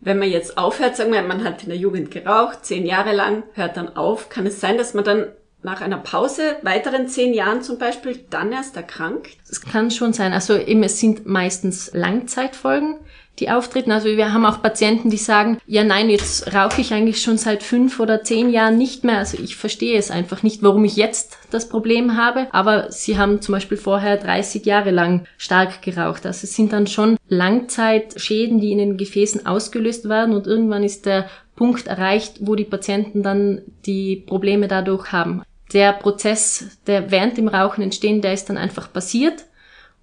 wenn 0.00 0.18
man 0.18 0.28
jetzt 0.28 0.58
aufhört, 0.58 0.96
sagen 0.96 1.12
wir, 1.12 1.22
man 1.22 1.44
hat 1.44 1.62
in 1.62 1.70
der 1.70 1.78
Jugend 1.78 2.10
geraucht, 2.10 2.64
zehn 2.64 2.86
Jahre 2.86 3.12
lang, 3.12 3.42
hört 3.54 3.76
dann 3.76 3.96
auf, 3.96 4.28
kann 4.28 4.46
es 4.46 4.60
sein, 4.60 4.78
dass 4.78 4.94
man 4.94 5.04
dann 5.04 5.26
nach 5.62 5.80
einer 5.80 5.98
Pause, 5.98 6.56
weiteren 6.62 7.08
zehn 7.08 7.34
Jahren 7.34 7.62
zum 7.62 7.78
Beispiel, 7.78 8.24
dann 8.30 8.52
erst 8.52 8.76
erkrankt? 8.76 9.36
Es 9.48 9.60
kann 9.60 9.90
schon 9.90 10.12
sein. 10.12 10.32
Also 10.32 10.56
eben, 10.56 10.82
es 10.84 11.00
sind 11.00 11.26
meistens 11.26 11.90
Langzeitfolgen 11.92 13.00
die 13.38 13.50
auftreten. 13.50 13.92
Also 13.92 14.08
wir 14.08 14.32
haben 14.32 14.46
auch 14.46 14.62
Patienten, 14.62 15.10
die 15.10 15.16
sagen, 15.16 15.58
ja 15.66 15.84
nein, 15.84 16.10
jetzt 16.10 16.54
rauche 16.54 16.80
ich 16.80 16.92
eigentlich 16.92 17.20
schon 17.20 17.38
seit 17.38 17.62
fünf 17.62 18.00
oder 18.00 18.22
zehn 18.22 18.50
Jahren 18.50 18.78
nicht 18.78 19.04
mehr. 19.04 19.18
Also 19.18 19.38
ich 19.38 19.56
verstehe 19.56 19.98
es 19.98 20.10
einfach 20.10 20.42
nicht, 20.42 20.62
warum 20.62 20.84
ich 20.84 20.96
jetzt 20.96 21.38
das 21.50 21.68
Problem 21.68 22.16
habe. 22.16 22.46
Aber 22.52 22.90
sie 22.90 23.18
haben 23.18 23.42
zum 23.42 23.52
Beispiel 23.52 23.76
vorher 23.76 24.16
30 24.16 24.64
Jahre 24.64 24.90
lang 24.90 25.26
stark 25.36 25.82
geraucht. 25.82 26.24
Also 26.26 26.44
es 26.44 26.54
sind 26.54 26.72
dann 26.72 26.86
schon 26.86 27.16
Langzeitschäden, 27.28 28.60
die 28.60 28.72
in 28.72 28.78
den 28.78 28.96
Gefäßen 28.96 29.46
ausgelöst 29.46 30.08
werden 30.08 30.34
und 30.34 30.46
irgendwann 30.46 30.84
ist 30.84 31.06
der 31.06 31.28
Punkt 31.54 31.86
erreicht, 31.86 32.38
wo 32.40 32.54
die 32.54 32.64
Patienten 32.64 33.22
dann 33.22 33.62
die 33.86 34.16
Probleme 34.16 34.68
dadurch 34.68 35.12
haben. 35.12 35.42
Der 35.72 35.92
Prozess, 35.92 36.78
der 36.86 37.10
während 37.10 37.36
dem 37.38 37.48
Rauchen 37.48 37.82
entstehen, 37.82 38.20
der 38.20 38.34
ist 38.34 38.48
dann 38.48 38.56
einfach 38.58 38.92
passiert 38.92 39.46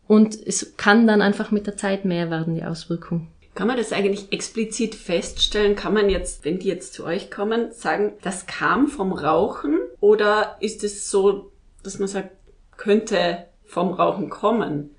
und 0.07 0.35
es 0.35 0.75
kann 0.77 1.07
dann 1.07 1.21
einfach 1.21 1.51
mit 1.51 1.67
der 1.67 1.77
Zeit 1.77 2.05
mehr 2.05 2.29
werden, 2.29 2.55
die 2.55 2.63
Auswirkung. 2.63 3.27
Kann 3.55 3.67
man 3.67 3.77
das 3.77 3.93
eigentlich 3.93 4.31
explizit 4.31 4.95
feststellen? 4.95 5.75
Kann 5.75 5.93
man 5.93 6.09
jetzt, 6.09 6.43
wenn 6.43 6.59
die 6.59 6.67
jetzt 6.67 6.93
zu 6.93 7.05
euch 7.05 7.29
kommen, 7.29 7.71
sagen, 7.71 8.13
das 8.23 8.47
kam 8.47 8.87
vom 8.87 9.13
Rauchen? 9.13 9.77
Oder 9.99 10.57
ist 10.59 10.83
es 10.83 11.09
so, 11.09 11.51
dass 11.83 11.99
man 11.99 12.07
sagt, 12.07 12.31
könnte 12.77 13.45
vom 13.63 13.93
Rauchen 13.93 14.29
kommen? 14.29 14.89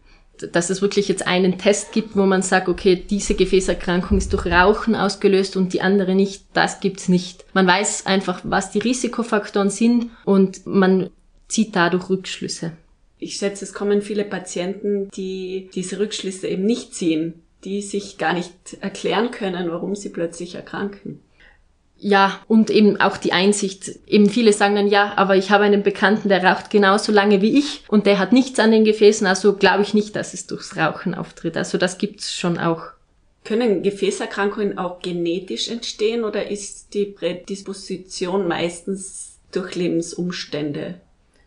Dass 0.52 0.70
es 0.70 0.82
wirklich 0.82 1.08
jetzt 1.08 1.26
einen 1.26 1.58
Test 1.58 1.92
gibt, 1.92 2.16
wo 2.16 2.26
man 2.26 2.42
sagt, 2.42 2.68
okay, 2.68 2.96
diese 2.96 3.34
Gefäßerkrankung 3.34 4.18
ist 4.18 4.32
durch 4.32 4.46
Rauchen 4.46 4.94
ausgelöst 4.94 5.56
und 5.56 5.72
die 5.72 5.80
andere 5.80 6.14
nicht, 6.14 6.44
das 6.52 6.80
gibt's 6.80 7.08
nicht. 7.08 7.44
Man 7.54 7.66
weiß 7.66 8.06
einfach, 8.06 8.40
was 8.44 8.70
die 8.70 8.80
Risikofaktoren 8.80 9.70
sind 9.70 10.10
und 10.24 10.64
man 10.64 11.10
zieht 11.48 11.74
dadurch 11.74 12.08
Rückschlüsse 12.08 12.72
ich 13.24 13.36
schätze, 13.36 13.64
es 13.64 13.72
kommen 13.72 14.02
viele 14.02 14.24
Patienten, 14.24 15.08
die 15.10 15.70
diese 15.74 15.98
Rückschlüsse 15.98 16.46
eben 16.46 16.64
nicht 16.64 16.94
ziehen, 16.94 17.42
die 17.64 17.82
sich 17.82 18.18
gar 18.18 18.34
nicht 18.34 18.52
erklären 18.80 19.30
können, 19.30 19.70
warum 19.70 19.96
sie 19.96 20.10
plötzlich 20.10 20.54
erkranken. 20.54 21.20
Ja, 21.96 22.40
und 22.48 22.68
eben 22.70 23.00
auch 23.00 23.16
die 23.16 23.32
Einsicht. 23.32 23.90
Eben 24.06 24.28
viele 24.28 24.52
sagen 24.52 24.74
dann, 24.74 24.88
ja, 24.88 25.14
aber 25.16 25.36
ich 25.36 25.50
habe 25.50 25.64
einen 25.64 25.82
Bekannten, 25.82 26.28
der 26.28 26.44
raucht 26.44 26.68
genauso 26.68 27.12
lange 27.12 27.40
wie 27.40 27.58
ich 27.58 27.82
und 27.88 28.04
der 28.04 28.18
hat 28.18 28.32
nichts 28.32 28.58
an 28.58 28.72
den 28.72 28.84
Gefäßen, 28.84 29.26
also 29.26 29.54
glaube 29.54 29.82
ich 29.82 29.94
nicht, 29.94 30.14
dass 30.14 30.34
es 30.34 30.46
durchs 30.46 30.76
Rauchen 30.76 31.14
auftritt. 31.14 31.56
Also 31.56 31.78
das 31.78 31.96
gibt's 31.96 32.36
schon 32.36 32.58
auch. 32.58 32.82
Können 33.44 33.82
Gefäßerkrankungen 33.82 34.76
auch 34.76 35.00
genetisch 35.00 35.70
entstehen 35.70 36.24
oder 36.24 36.50
ist 36.50 36.92
die 36.94 37.06
Prädisposition 37.06 38.48
meistens 38.48 39.38
durch 39.52 39.74
Lebensumstände? 39.74 41.00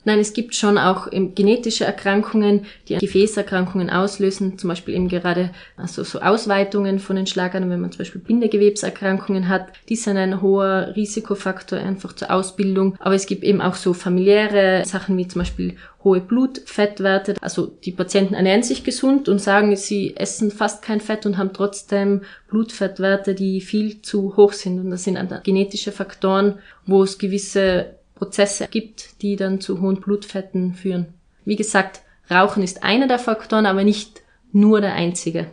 Nein, 0.08 0.20
es 0.20 0.32
gibt 0.32 0.56
schon 0.56 0.78
auch 0.78 1.10
genetische 1.12 1.84
Erkrankungen, 1.84 2.66
die 2.88 2.96
Gefäßerkrankungen 2.96 3.90
auslösen, 3.90 4.58
zum 4.58 4.70
Beispiel 4.70 4.96
eben 4.96 5.10
gerade 5.10 5.50
also 5.76 6.02
so 6.06 6.22
Ausweitungen 6.22 7.00
von 7.00 7.18
den 7.18 7.28
Schlagadern, 7.28 7.70
wenn 7.70 7.82
man 7.82 7.92
zum 7.92 7.98
Beispiel 7.98 8.22
Bindegewebserkrankungen 8.22 9.50
hat, 9.50 9.68
die 9.90 9.98
sind 9.98 10.16
ein 10.16 10.42
hoher 10.42 10.94
Risikofaktor 10.96 11.80
einfach 11.80 12.14
zur 12.14 12.32
Ausbildung. 12.32 12.96
Aber 13.00 13.16
es 13.16 13.26
gibt 13.26 13.44
eben 13.44 13.62
auch 13.62 13.76
so 13.76 13.92
familiäre 13.92 14.86
Sachen 14.86 15.18
wie 15.18 15.28
zum 15.28 15.42
Beispiel 15.42 15.76
hohe 16.06 16.22
Blutfettwerte. 16.22 17.36
Also 17.42 17.68
die 17.68 17.92
Patienten 17.92 18.34
ernähren 18.34 18.64
sich 18.64 18.86
gesund 18.86 19.28
und 19.28 19.42
sagen, 19.42 19.76
sie 19.76 20.16
essen 20.16 20.52
fast 20.52 20.84
kein 20.84 21.02
Fett 21.02 21.26
und 21.26 21.38
haben 21.38 21.52
trotzdem 21.52 22.22
Blutfettwerte, 22.48 23.36
die 23.36 23.60
viel 23.60 24.02
zu 24.02 24.38
hoch 24.38 24.54
sind. 24.54 24.80
Und 24.80 24.90
das 24.90 25.04
sind 25.04 25.20
genetische 25.44 25.92
Faktoren, 25.92 26.60
wo 26.86 27.04
es 27.04 27.18
gewisse 27.18 27.98
Prozesse 28.18 28.68
gibt, 28.70 29.22
die 29.22 29.36
dann 29.36 29.62
zu 29.62 29.82
hohen 29.82 30.00
Blutfetten 30.00 30.74
führen. 30.74 31.14
Wie 31.46 31.56
gesagt, 31.56 32.02
Rauchen 32.30 32.64
ist 32.64 32.84
einer 32.84 33.08
der 33.08 33.20
Faktoren, 33.20 33.66
aber 33.66 33.84
nicht 33.84 34.22
nur 34.52 34.82
der 34.82 34.94
einzige. 34.94 35.48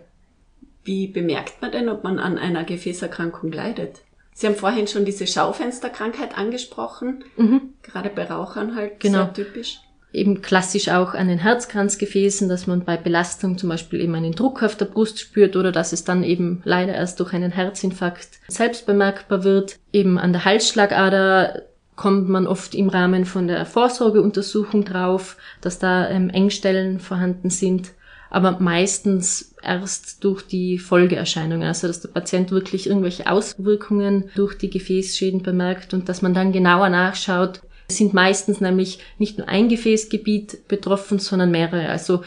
Wie 0.83 1.07
bemerkt 1.07 1.63
man 1.63 1.73
denn, 1.73 1.89
ob 1.89 2.05
man 2.05 2.19
an 2.19 2.39
einer 2.39 2.65
Gefäßerkrankung 2.65 3.53
leidet? 3.53 4.01
Sie 4.35 4.47
haben 4.47 4.57
vorhin 4.57 4.89
schon 4.89 5.05
diese 5.05 5.27
Schaufensterkrankheit 5.27 6.37
angesprochen, 6.37 7.25
mhm. 7.37 7.75
gerade 7.83 8.11
bei 8.11 8.25
Rauchern 8.25 8.75
halt 8.75 8.99
genau. 9.01 9.25
sehr 9.25 9.33
typisch. 9.33 9.79
Eben 10.13 10.43
klassisch 10.43 10.89
auch 10.89 11.15
an 11.15 11.29
den 11.29 11.39
Herzkranzgefäßen, 11.39 12.49
dass 12.49 12.67
man 12.67 12.85
bei 12.85 12.97
Belastung 12.97 13.59
zum 13.59 13.69
Beispiel 13.69 14.01
eben 14.01 14.15
einen 14.15 14.33
Druck 14.33 14.63
auf 14.63 14.77
der 14.77 14.85
Brust 14.85 15.19
spürt 15.19 15.57
oder 15.57 15.73
dass 15.73 15.93
es 15.93 16.05
dann 16.05 16.23
eben 16.23 16.63
leider 16.65 16.95
erst 16.95 17.19
durch 17.19 17.33
einen 17.33 17.51
Herzinfarkt 17.51 18.41
selbst 18.47 18.87
bemerkbar 18.87 19.43
wird. 19.43 19.79
Eben 19.93 20.19
an 20.19 20.33
der 20.33 20.45
Halsschlagader 20.45 21.63
kommt 21.97 22.29
man 22.29 22.47
oft 22.47 22.75
im 22.75 22.89
Rahmen 22.89 23.25
von 23.25 23.47
der 23.47 23.67
Vorsorgeuntersuchung 23.67 24.85
drauf, 24.85 25.37
dass 25.61 25.79
da 25.79 26.09
ähm, 26.09 26.29
Engstellen 26.31 26.99
vorhanden 26.99 27.51
sind, 27.51 27.93
aber 28.31 28.59
meistens 28.59 29.55
erst 29.63 30.25
durch 30.25 30.43
die 30.43 30.79
Folgeerscheinungen, 30.79 31.69
also 31.69 31.87
dass 31.87 32.01
der 32.01 32.09
Patient 32.09 32.51
wirklich 32.51 32.89
irgendwelche 32.89 33.31
Auswirkungen 33.31 34.31
durch 34.35 34.59
die 34.59 34.71
Gefäßschäden 34.71 35.43
bemerkt 35.43 35.95
und 35.95 36.09
dass 36.09 36.21
man 36.21 36.35
dann 36.35 36.53
genauer 36.53 36.89
nachschaut. 36.89 37.61
Es 37.87 37.99
sind 37.99 38.13
meistens 38.15 38.61
nämlich 38.61 38.99
nicht 39.19 39.39
nur 39.39 39.49
ein 39.49 39.69
Gefäßgebiet 39.69 40.67
betroffen, 40.69 41.19
sondern 41.19 41.51
mehrere. 41.51 41.89
Also 41.91 42.23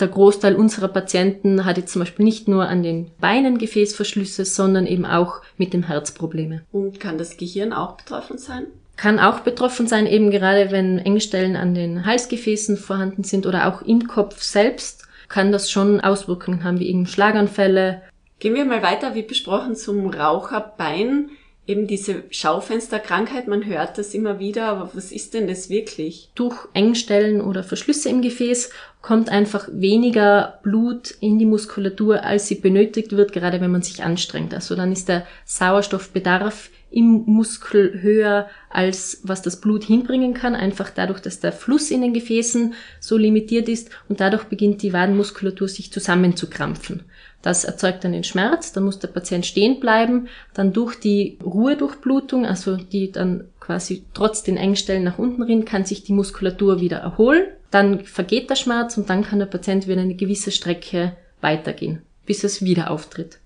der 0.00 0.08
Großteil 0.08 0.56
unserer 0.56 0.88
Patienten 0.88 1.64
hat 1.64 1.76
jetzt 1.76 1.92
zum 1.92 2.00
Beispiel 2.00 2.24
nicht 2.24 2.48
nur 2.48 2.68
an 2.68 2.82
den 2.82 3.10
Beinen 3.20 3.58
Gefäßverschlüsse, 3.58 4.44
sondern 4.44 4.86
eben 4.86 5.06
auch 5.06 5.42
mit 5.56 5.72
dem 5.72 5.84
Herz 5.84 6.12
Probleme. 6.12 6.62
Und 6.72 6.98
kann 7.00 7.18
das 7.18 7.36
Gehirn 7.36 7.72
auch 7.72 7.96
betroffen 7.96 8.38
sein? 8.38 8.66
kann 8.96 9.18
auch 9.18 9.40
betroffen 9.40 9.86
sein, 9.86 10.06
eben 10.06 10.30
gerade 10.30 10.70
wenn 10.70 10.98
Engstellen 10.98 11.56
an 11.56 11.74
den 11.74 12.06
Halsgefäßen 12.06 12.76
vorhanden 12.76 13.24
sind 13.24 13.46
oder 13.46 13.68
auch 13.68 13.82
im 13.82 14.06
Kopf 14.06 14.42
selbst, 14.42 15.06
kann 15.28 15.52
das 15.52 15.70
schon 15.70 16.00
Auswirkungen 16.00 16.64
haben, 16.64 16.78
wie 16.78 16.88
eben 16.88 17.06
Schlaganfälle. 17.06 18.02
Gehen 18.38 18.54
wir 18.54 18.64
mal 18.64 18.82
weiter, 18.82 19.14
wie 19.14 19.22
besprochen, 19.22 19.74
zum 19.74 20.08
Raucherbein. 20.10 21.30
Eben 21.66 21.86
diese 21.86 22.24
Schaufensterkrankheit, 22.30 23.48
man 23.48 23.64
hört 23.64 23.96
das 23.96 24.12
immer 24.12 24.38
wieder, 24.38 24.66
aber 24.66 24.90
was 24.92 25.12
ist 25.12 25.32
denn 25.32 25.48
das 25.48 25.70
wirklich? 25.70 26.28
Durch 26.34 26.56
Engstellen 26.74 27.40
oder 27.40 27.64
Verschlüsse 27.64 28.10
im 28.10 28.20
Gefäß 28.20 28.70
kommt 29.00 29.30
einfach 29.30 29.68
weniger 29.72 30.58
Blut 30.62 31.14
in 31.20 31.38
die 31.38 31.46
Muskulatur, 31.46 32.22
als 32.22 32.48
sie 32.48 32.56
benötigt 32.56 33.12
wird, 33.12 33.32
gerade 33.32 33.62
wenn 33.62 33.70
man 33.70 33.82
sich 33.82 34.02
anstrengt. 34.02 34.52
Also 34.52 34.74
dann 34.74 34.92
ist 34.92 35.08
der 35.08 35.26
Sauerstoffbedarf 35.46 36.68
im 36.90 37.24
Muskel 37.26 38.02
höher, 38.02 38.48
als 38.70 39.20
was 39.24 39.42
das 39.42 39.60
Blut 39.60 39.84
hinbringen 39.84 40.32
kann, 40.32 40.54
einfach 40.54 40.90
dadurch, 40.90 41.20
dass 41.20 41.40
der 41.40 41.52
Fluss 41.52 41.90
in 41.90 42.02
den 42.02 42.14
Gefäßen 42.14 42.74
so 43.00 43.16
limitiert 43.16 43.68
ist 43.68 43.90
und 44.08 44.20
dadurch 44.20 44.44
beginnt 44.44 44.82
die 44.82 44.92
Wadenmuskulatur 44.92 45.68
sich 45.68 45.92
zusammenzukrampfen. 45.92 47.02
Das 47.44 47.64
erzeugt 47.64 48.02
dann 48.04 48.12
den 48.12 48.24
Schmerz, 48.24 48.72
dann 48.72 48.84
muss 48.84 49.00
der 49.00 49.08
Patient 49.08 49.44
stehen 49.44 49.78
bleiben, 49.78 50.28
dann 50.54 50.72
durch 50.72 50.98
die 50.98 51.38
Ruhedurchblutung, 51.44 52.46
also 52.46 52.76
die 52.78 53.12
dann 53.12 53.44
quasi 53.60 54.06
trotz 54.14 54.42
den 54.42 54.56
Engstellen 54.56 55.04
nach 55.04 55.18
unten 55.18 55.42
rinnt, 55.42 55.66
kann 55.66 55.84
sich 55.84 56.02
die 56.02 56.14
Muskulatur 56.14 56.80
wieder 56.80 56.96
erholen, 56.96 57.44
dann 57.70 58.00
vergeht 58.06 58.48
der 58.48 58.56
Schmerz 58.56 58.96
und 58.96 59.10
dann 59.10 59.24
kann 59.24 59.40
der 59.40 59.46
Patient 59.46 59.86
wieder 59.86 60.00
eine 60.00 60.14
gewisse 60.14 60.52
Strecke 60.52 61.18
weitergehen, 61.42 62.00
bis 62.24 62.44
es 62.44 62.64
wieder 62.64 62.90
auftritt. 62.90 63.40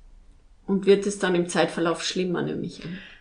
Und 0.69 0.87
wird 0.87 1.05
es 1.05 1.19
dann 1.19 1.35
im 1.35 1.49
Zeitverlauf 1.49 2.05
schlimmer, 2.05 2.43
nämlich? 2.43 2.81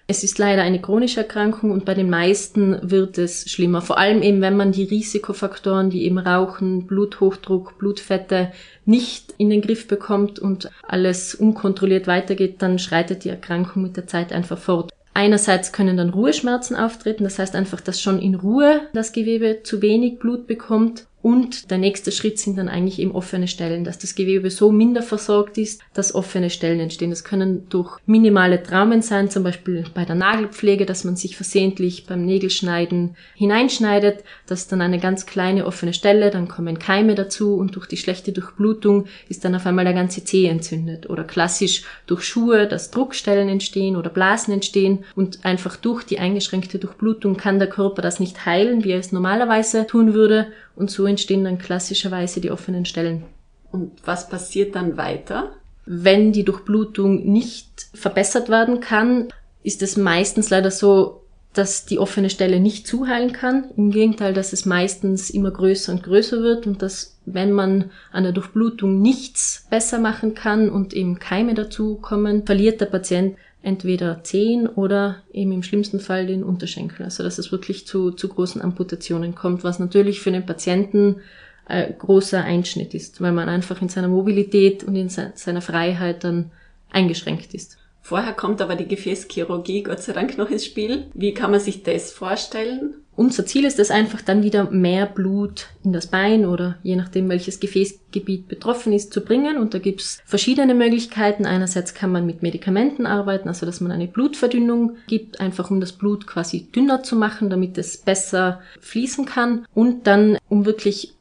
Es 0.10 0.24
ist 0.24 0.40
leider 0.40 0.62
eine 0.62 0.80
chronische 0.80 1.20
Erkrankung 1.20 1.72
und 1.72 1.84
bei 1.84 1.94
den 1.94 2.10
meisten 2.10 2.80
wird 2.82 3.18
es 3.18 3.50
schlimmer. 3.52 3.82
Vor 3.82 3.98
allem 3.98 4.22
eben, 4.22 4.40
wenn 4.40 4.56
man 4.56 4.72
die 4.72 4.86
Risikofaktoren 4.86 5.92
wie 5.92 6.04
eben 6.04 6.18
Rauchen, 6.18 6.88
Bluthochdruck, 6.88 7.78
Blutfette 7.78 8.54
nicht 8.86 9.34
in 9.38 9.50
den 9.50 9.62
Griff 9.62 9.86
bekommt 9.90 10.40
und 10.40 10.72
alles 10.82 11.36
unkontrolliert 11.36 12.08
weitergeht, 12.08 12.62
dann 12.62 12.80
schreitet 12.80 13.26
die 13.26 13.30
Erkrankung 13.30 13.84
mit 13.84 13.98
der 13.98 14.08
Zeit 14.08 14.32
einfach 14.32 14.58
fort. 14.58 14.94
Einerseits 15.14 15.74
können 15.74 15.98
dann 15.98 16.12
Ruheschmerzen 16.12 16.78
auftreten, 16.78 17.26
das 17.26 17.38
heißt 17.38 17.56
einfach, 17.56 17.82
dass 17.82 18.02
schon 18.02 18.20
in 18.20 18.36
Ruhe 18.36 18.82
das 18.94 19.12
Gewebe 19.12 19.62
zu 19.64 19.82
wenig 19.82 20.20
Blut 20.20 20.48
bekommt 20.48 21.06
und 21.28 21.72
der 21.72 21.78
nächste 21.78 22.14
Schritt 22.14 22.40
sind 22.40 22.58
dann 22.58 22.70
eigentlich 22.70 23.00
eben 23.00 23.12
offene 23.12 23.50
Stellen, 23.50 23.84
dass 23.84 24.00
das 24.00 24.16
Gewebe 24.16 24.50
so 24.50 24.72
minder 24.72 25.02
versorgt 25.02 25.58
ist, 25.58 25.82
dass 25.94 26.16
offene 26.16 26.50
Stellen 26.50 26.80
entstehen. 26.80 27.10
Das 27.10 27.26
können 27.26 27.68
durch 27.68 27.98
minimale 28.06 28.64
Traumen 28.64 29.02
sein, 29.02 29.30
zum 29.30 29.44
Beispiel 29.44 29.84
bei 29.94 30.06
der 30.06 30.16
Nagelpflege, 30.16 30.86
dass 30.86 31.04
man 31.04 31.18
sich 31.18 31.36
versehentlich 31.36 32.06
beim 32.06 32.26
Nägelschneiden 32.26 33.18
hineinschneidet. 33.36 34.24
Das 34.46 34.62
ist 34.62 34.72
dann 34.72 34.80
eine 34.80 35.00
ganz 35.00 35.26
kleine 35.26 35.66
offene 35.66 35.92
Stelle, 35.92 36.32
dann 36.32 36.48
kommen 36.48 36.80
Keime 36.80 37.14
dazu 37.14 37.56
und 37.56 37.76
durch 37.76 37.88
die 37.88 37.98
schlechte 37.98 38.32
Durchblutung 38.32 39.08
ist 39.28 39.44
dann 39.44 39.54
auf 39.54 39.66
einmal 39.66 39.84
der 39.84 39.94
ganze 39.94 40.24
Zeh 40.24 40.46
entzündet. 40.46 41.10
Oder 41.10 41.26
klassisch 41.26 41.84
durch 42.06 42.24
Schuhe, 42.24 42.68
dass 42.68 42.90
Druckstellen 42.90 43.50
entstehen 43.50 43.98
oder 43.98 44.10
Blasen 44.10 44.54
entstehen 44.54 45.04
und 45.14 45.44
einfach 45.44 45.76
durch 45.76 46.06
die 46.06 46.20
eingeschränkte 46.20 46.80
Durchblutung 46.80 47.36
kann 47.36 47.60
der 47.60 47.68
Körper 47.68 48.02
das 48.02 48.22
nicht 48.22 48.46
heilen, 48.46 48.86
wie 48.86 48.92
er 48.92 49.00
es 49.00 49.12
normalerweise 49.12 49.86
tun 49.88 50.14
würde 50.14 50.48
und 50.78 50.92
so 50.92 51.06
entstehen 51.06 51.44
dann 51.44 51.58
klassischerweise 51.58 52.40
die 52.40 52.52
offenen 52.52 52.86
Stellen. 52.86 53.24
Und 53.72 53.92
was 54.06 54.30
passiert 54.30 54.76
dann 54.76 54.96
weiter? 54.96 55.52
Wenn 55.86 56.32
die 56.32 56.46
Durchblutung 56.46 57.30
nicht 57.32 57.88
verbessert 57.94 58.50
werden 58.50 58.80
kann, 58.80 59.30
ist 59.64 59.82
es 59.82 59.98
meistens 59.98 60.50
leider 60.50 60.72
so, 60.72 61.24
dass 61.54 61.86
die 61.86 61.98
offene 61.98 62.30
Stelle 62.30 62.60
nicht 62.60 62.86
zuheilen 62.86 63.34
kann. 63.34 63.72
Im 63.76 63.90
Gegenteil, 63.90 64.34
dass 64.34 64.54
es 64.54 64.66
meistens 64.66 65.30
immer 65.32 65.50
größer 65.50 65.92
und 65.92 66.04
größer 66.04 66.44
wird 66.44 66.68
und 66.68 66.82
dass, 66.84 67.18
wenn 67.26 67.52
man 67.52 67.90
an 68.12 68.24
der 68.24 68.32
Durchblutung 68.32 69.02
nichts 69.02 69.66
besser 69.70 69.98
machen 69.98 70.36
kann 70.36 70.70
und 70.70 70.94
eben 70.94 71.18
Keime 71.18 71.56
dazu 71.56 71.96
kommen, 71.96 72.46
verliert 72.46 72.80
der 72.80 72.86
Patient 72.86 73.36
entweder 73.62 74.24
Zehen 74.24 74.68
oder 74.68 75.24
eben 75.34 75.52
im 75.52 75.64
schlimmsten 75.64 76.00
Fall 76.00 76.28
den 76.28 76.44
Unterschenkel. 76.44 77.04
Also 77.04 77.24
dass 77.24 77.38
es 77.38 77.52
wirklich 77.52 77.88
zu, 77.88 78.12
zu 78.12 78.30
großen 78.30 78.62
Amputationen 78.62 79.36
kommt, 79.36 79.64
was 79.64 79.80
natürlich 79.80 80.22
für 80.22 80.32
den 80.32 80.46
Patienten 80.46 81.18
ein 81.66 81.98
großer 81.98 82.44
Einschnitt 82.44 82.94
ist, 82.94 83.20
weil 83.20 83.34
man 83.34 83.50
einfach 83.50 83.82
in 83.82 83.90
seiner 83.90 84.08
Mobilität 84.08 84.84
und 84.84 84.96
in 84.96 85.10
seiner 85.10 85.62
Freiheit 85.62 86.24
dann 86.24 86.52
eingeschränkt 86.90 87.54
ist. 87.54 87.78
Vorher 88.02 88.32
kommt 88.32 88.62
aber 88.62 88.78
die 88.78 88.88
Gefäßchirurgie 88.88 89.84
Gott 89.84 90.02
sei 90.02 90.14
Dank 90.14 90.38
noch 90.38 90.50
ins 90.50 90.64
Spiel. 90.64 91.08
Wie 91.14 91.34
kann 91.34 91.52
man 91.52 91.60
sich 91.60 91.84
das 91.84 92.14
vorstellen? 92.14 92.96
Unser 93.18 93.48
Ziel 93.48 93.66
ist 93.66 93.80
es 93.80 93.90
einfach 93.90 94.22
dann 94.22 94.44
wieder 94.44 94.70
mehr 94.70 95.08
Blut 95.08 95.70
in 95.84 95.92
das 95.92 96.06
Bein 96.06 96.46
oder 96.46 96.78
je 96.84 96.96
nachdem 96.96 97.28
welches 97.30 97.60
Gefäßgebiet 97.60 98.48
betroffen 98.48 98.94
ist 98.94 99.12
zu 99.12 99.22
bringen. 99.22 99.58
Und 99.58 99.74
da 99.74 99.80
gibt's 99.80 100.22
verschiedene 100.24 100.76
Möglichkeiten. 100.76 101.48
Einerseits 101.48 101.96
kann 101.96 102.12
man 102.12 102.28
mit 102.28 102.44
Medikamenten 102.44 103.08
arbeiten, 103.08 103.48
also 103.48 103.66
dass 103.66 103.82
man 103.82 103.92
eine 103.92 104.08
Blutverdünnung 104.08 104.98
gibt, 105.08 105.40
einfach 105.40 105.72
um 105.72 105.80
das 105.80 105.94
Blut 105.94 106.28
quasi 106.28 106.68
dünner 106.68 107.02
zu 107.02 107.16
machen, 107.16 107.50
damit 107.50 107.80
es 107.80 107.98
besser 107.98 108.62
fließen 108.82 109.26
kann. 109.26 109.66
Und 109.74 110.06
dann, 110.06 110.38
um 110.48 110.68
wirklich 110.68 111.16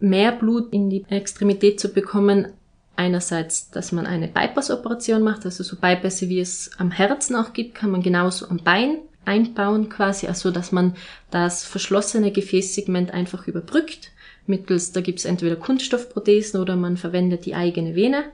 mehr 0.00 0.32
Blut 0.32 0.72
in 0.72 0.88
die 0.88 1.04
Extremität 1.10 1.78
zu 1.78 1.90
bekommen, 1.90 2.54
einerseits, 2.96 3.70
dass 3.70 3.92
man 3.92 4.06
eine 4.06 4.28
Bypass-Operation 4.28 5.20
macht, 5.20 5.44
also 5.44 5.62
so 5.62 5.76
Bypässe, 5.76 6.30
wie 6.30 6.40
es 6.40 6.70
am 6.78 6.90
Herzen 6.90 7.36
auch 7.36 7.52
gibt, 7.52 7.74
kann 7.74 7.90
man 7.90 8.02
genauso 8.02 8.48
am 8.48 8.60
Bein 8.64 9.00
einbauen 9.24 9.88
quasi, 9.88 10.26
also 10.26 10.50
dass 10.50 10.72
man 10.72 10.94
das 11.30 11.64
verschlossene 11.64 12.32
Gefäßsegment 12.32 13.12
einfach 13.12 13.46
überbrückt. 13.46 14.12
Mittels, 14.46 14.92
da 14.92 15.00
gibt's 15.00 15.24
entweder 15.24 15.56
Kunststoffprothesen 15.56 16.60
oder 16.60 16.76
man 16.76 16.96
verwendet 16.96 17.46
die 17.46 17.54
eigene 17.54 17.94
Vene. 17.94 18.24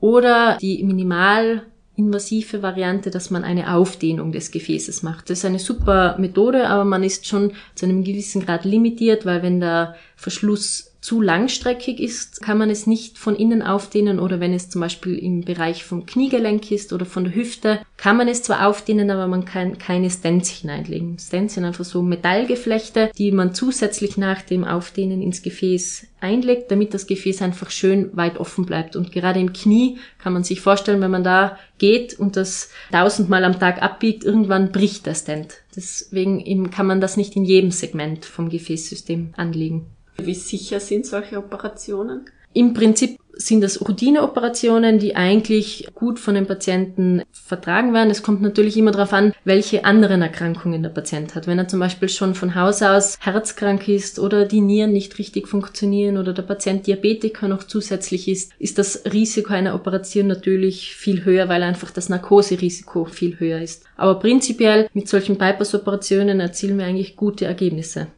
Oder 0.00 0.58
die 0.60 0.82
minimal 0.84 1.62
invasive 1.96 2.62
Variante, 2.62 3.10
dass 3.10 3.30
man 3.30 3.42
eine 3.42 3.74
Aufdehnung 3.74 4.30
des 4.30 4.52
Gefäßes 4.52 5.02
macht. 5.02 5.30
Das 5.30 5.38
ist 5.38 5.44
eine 5.44 5.58
super 5.58 6.16
Methode, 6.18 6.68
aber 6.68 6.84
man 6.84 7.02
ist 7.02 7.26
schon 7.26 7.52
zu 7.74 7.86
einem 7.86 8.04
gewissen 8.04 8.46
Grad 8.46 8.64
limitiert, 8.64 9.26
weil 9.26 9.42
wenn 9.42 9.58
der 9.58 9.96
Verschluss 10.18 10.96
zu 11.00 11.22
langstreckig 11.22 12.00
ist, 12.00 12.42
kann 12.42 12.58
man 12.58 12.70
es 12.70 12.88
nicht 12.88 13.18
von 13.18 13.36
innen 13.36 13.62
aufdehnen 13.62 14.18
oder 14.18 14.40
wenn 14.40 14.52
es 14.52 14.68
zum 14.68 14.80
Beispiel 14.80 15.16
im 15.16 15.42
Bereich 15.42 15.84
vom 15.84 16.06
Kniegelenk 16.06 16.72
ist 16.72 16.92
oder 16.92 17.06
von 17.06 17.22
der 17.22 17.36
Hüfte, 17.36 17.78
kann 17.96 18.16
man 18.16 18.26
es 18.26 18.42
zwar 18.42 18.66
aufdehnen, 18.66 19.12
aber 19.12 19.28
man 19.28 19.44
kann 19.44 19.78
keine 19.78 20.10
Stents 20.10 20.50
hineinlegen. 20.50 21.16
Stents 21.20 21.54
sind 21.54 21.64
einfach 21.64 21.84
so 21.84 22.02
Metallgeflechte, 22.02 23.12
die 23.16 23.30
man 23.30 23.54
zusätzlich 23.54 24.16
nach 24.16 24.42
dem 24.42 24.64
Aufdehnen 24.64 25.22
ins 25.22 25.42
Gefäß 25.42 26.08
einlegt, 26.20 26.72
damit 26.72 26.94
das 26.94 27.06
Gefäß 27.06 27.42
einfach 27.42 27.70
schön 27.70 28.10
weit 28.16 28.38
offen 28.38 28.66
bleibt. 28.66 28.96
Und 28.96 29.12
gerade 29.12 29.38
im 29.38 29.52
Knie 29.52 29.98
kann 30.18 30.32
man 30.32 30.42
sich 30.42 30.60
vorstellen, 30.60 31.00
wenn 31.00 31.12
man 31.12 31.24
da 31.24 31.58
geht 31.78 32.18
und 32.18 32.36
das 32.36 32.70
tausendmal 32.90 33.44
am 33.44 33.60
Tag 33.60 33.82
abbiegt, 33.82 34.24
irgendwann 34.24 34.72
bricht 34.72 35.06
der 35.06 35.14
Stent. 35.14 35.58
Deswegen 35.78 36.72
kann 36.72 36.88
man 36.88 37.00
das 37.00 37.16
nicht 37.16 37.36
in 37.36 37.44
jedem 37.44 37.70
Segment 37.70 38.24
vom 38.24 38.48
Gefäßsystem 38.48 39.32
anlegen. 39.36 39.86
Wie 40.16 40.34
sicher 40.34 40.80
sind 40.80 41.06
solche 41.06 41.38
Operationen? 41.38 42.24
Im 42.52 42.74
Prinzip 42.74 43.20
sind 43.40 43.60
das 43.60 43.80
Routineoperationen, 43.80 44.98
die 44.98 45.14
eigentlich 45.14 45.88
gut 45.94 46.18
von 46.18 46.34
den 46.34 46.46
Patienten 46.46 47.22
vertragen 47.30 47.94
werden. 47.94 48.10
Es 48.10 48.22
kommt 48.22 48.42
natürlich 48.42 48.76
immer 48.76 48.90
darauf 48.90 49.12
an, 49.12 49.32
welche 49.44 49.84
anderen 49.84 50.22
Erkrankungen 50.22 50.82
der 50.82 50.90
Patient 50.90 51.34
hat. 51.34 51.46
Wenn 51.46 51.58
er 51.58 51.68
zum 51.68 51.78
Beispiel 51.78 52.08
schon 52.08 52.34
von 52.34 52.56
Haus 52.56 52.82
aus 52.82 53.16
herzkrank 53.20 53.88
ist 53.88 54.18
oder 54.18 54.44
die 54.44 54.60
Nieren 54.60 54.92
nicht 54.92 55.18
richtig 55.18 55.46
funktionieren 55.46 56.18
oder 56.18 56.32
der 56.32 56.42
Patient 56.42 56.86
Diabetiker 56.86 57.46
noch 57.46 57.62
zusätzlich 57.62 58.28
ist, 58.28 58.52
ist 58.58 58.76
das 58.76 59.04
Risiko 59.12 59.52
einer 59.52 59.74
Operation 59.76 60.26
natürlich 60.26 60.96
viel 60.96 61.24
höher, 61.24 61.48
weil 61.48 61.62
einfach 61.62 61.92
das 61.92 62.08
Narkoserisiko 62.08 63.04
viel 63.04 63.38
höher 63.38 63.62
ist. 63.62 63.84
Aber 63.96 64.18
prinzipiell 64.18 64.88
mit 64.94 65.08
solchen 65.08 65.38
Bypass-Operationen 65.38 66.40
erzielen 66.40 66.78
wir 66.78 66.86
eigentlich 66.86 67.14
gute 67.14 67.44
Ergebnisse. 67.44 68.08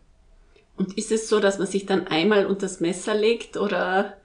Und 0.76 0.96
ist 0.96 1.12
es 1.12 1.28
so, 1.28 1.40
dass 1.40 1.58
man 1.58 1.66
sich 1.66 1.84
dann 1.84 2.06
einmal 2.06 2.46
unter 2.46 2.62
das 2.62 2.80
Messer 2.80 3.14
legt 3.14 3.58
oder 3.58 4.16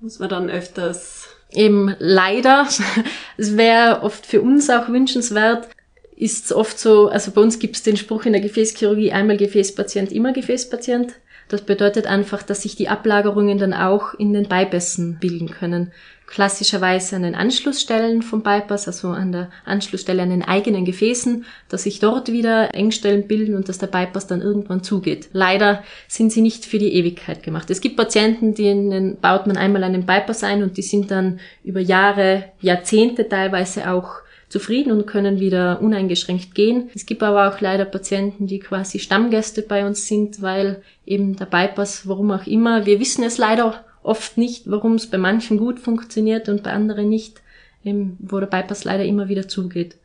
muss 0.00 0.18
man 0.18 0.28
dann 0.28 0.50
öfters? 0.50 1.28
Eben 1.52 1.94
leider. 1.98 2.66
Es 3.36 3.56
wäre 3.56 4.02
oft 4.02 4.26
für 4.26 4.40
uns 4.42 4.68
auch 4.70 4.88
wünschenswert. 4.88 5.68
Ist 6.16 6.46
es 6.46 6.52
oft 6.52 6.78
so, 6.78 7.08
also 7.08 7.30
bei 7.30 7.40
uns 7.40 7.58
gibt 7.58 7.76
es 7.76 7.82
den 7.82 7.96
Spruch 7.96 8.26
in 8.26 8.32
der 8.32 8.42
Gefäßchirurgie, 8.42 9.12
einmal 9.12 9.38
Gefäßpatient, 9.38 10.12
immer 10.12 10.32
Gefäßpatient. 10.32 11.14
Das 11.48 11.62
bedeutet 11.62 12.06
einfach, 12.06 12.42
dass 12.42 12.62
sich 12.62 12.76
die 12.76 12.88
Ablagerungen 12.88 13.58
dann 13.58 13.72
auch 13.72 14.14
in 14.14 14.32
den 14.32 14.46
Beibessen 14.46 15.18
bilden 15.18 15.50
können 15.50 15.92
klassischerweise 16.30 17.16
an 17.16 17.22
den 17.22 17.34
Anschlussstellen 17.34 18.22
vom 18.22 18.42
Bypass, 18.42 18.86
also 18.86 19.08
an 19.08 19.32
der 19.32 19.50
Anschlussstelle 19.64 20.22
an 20.22 20.30
den 20.30 20.44
eigenen 20.44 20.84
Gefäßen, 20.84 21.44
dass 21.68 21.82
sich 21.82 21.98
dort 21.98 22.32
wieder 22.32 22.72
Engstellen 22.72 23.26
bilden 23.26 23.56
und 23.56 23.68
dass 23.68 23.78
der 23.78 23.88
Bypass 23.88 24.28
dann 24.28 24.40
irgendwann 24.40 24.84
zugeht. 24.84 25.28
Leider 25.32 25.82
sind 26.06 26.32
sie 26.32 26.40
nicht 26.40 26.64
für 26.64 26.78
die 26.78 26.94
Ewigkeit 26.94 27.42
gemacht. 27.42 27.68
Es 27.70 27.80
gibt 27.80 27.96
Patienten, 27.96 28.54
denen 28.54 29.18
baut 29.20 29.48
man 29.48 29.56
einmal 29.56 29.82
einen 29.82 30.06
Bypass 30.06 30.44
ein 30.44 30.62
und 30.62 30.76
die 30.76 30.82
sind 30.82 31.10
dann 31.10 31.40
über 31.64 31.80
Jahre, 31.80 32.44
Jahrzehnte 32.60 33.28
teilweise 33.28 33.90
auch 33.90 34.20
zufrieden 34.48 34.92
und 34.92 35.06
können 35.06 35.40
wieder 35.40 35.80
uneingeschränkt 35.80 36.54
gehen. 36.54 36.90
Es 36.94 37.06
gibt 37.06 37.22
aber 37.22 37.48
auch 37.48 37.60
leider 37.60 37.84
Patienten, 37.84 38.46
die 38.46 38.60
quasi 38.60 39.00
Stammgäste 39.00 39.62
bei 39.62 39.86
uns 39.86 40.06
sind, 40.06 40.42
weil 40.42 40.82
eben 41.06 41.36
der 41.36 41.46
Bypass, 41.46 42.06
warum 42.06 42.30
auch 42.30 42.46
immer, 42.46 42.86
wir 42.86 43.00
wissen 43.00 43.24
es 43.24 43.38
leider 43.38 43.84
oft 44.02 44.38
nicht, 44.38 44.70
warum 44.70 44.94
es 44.94 45.06
bei 45.06 45.18
manchen 45.18 45.58
gut 45.58 45.78
funktioniert 45.78 46.48
und 46.48 46.62
bei 46.62 46.72
anderen 46.72 47.08
nicht, 47.08 47.40
eben, 47.84 48.16
wo 48.20 48.40
der 48.40 48.46
Bypass 48.46 48.84
leider 48.84 49.04
immer 49.04 49.28
wieder 49.28 49.48
zugeht. 49.48 49.96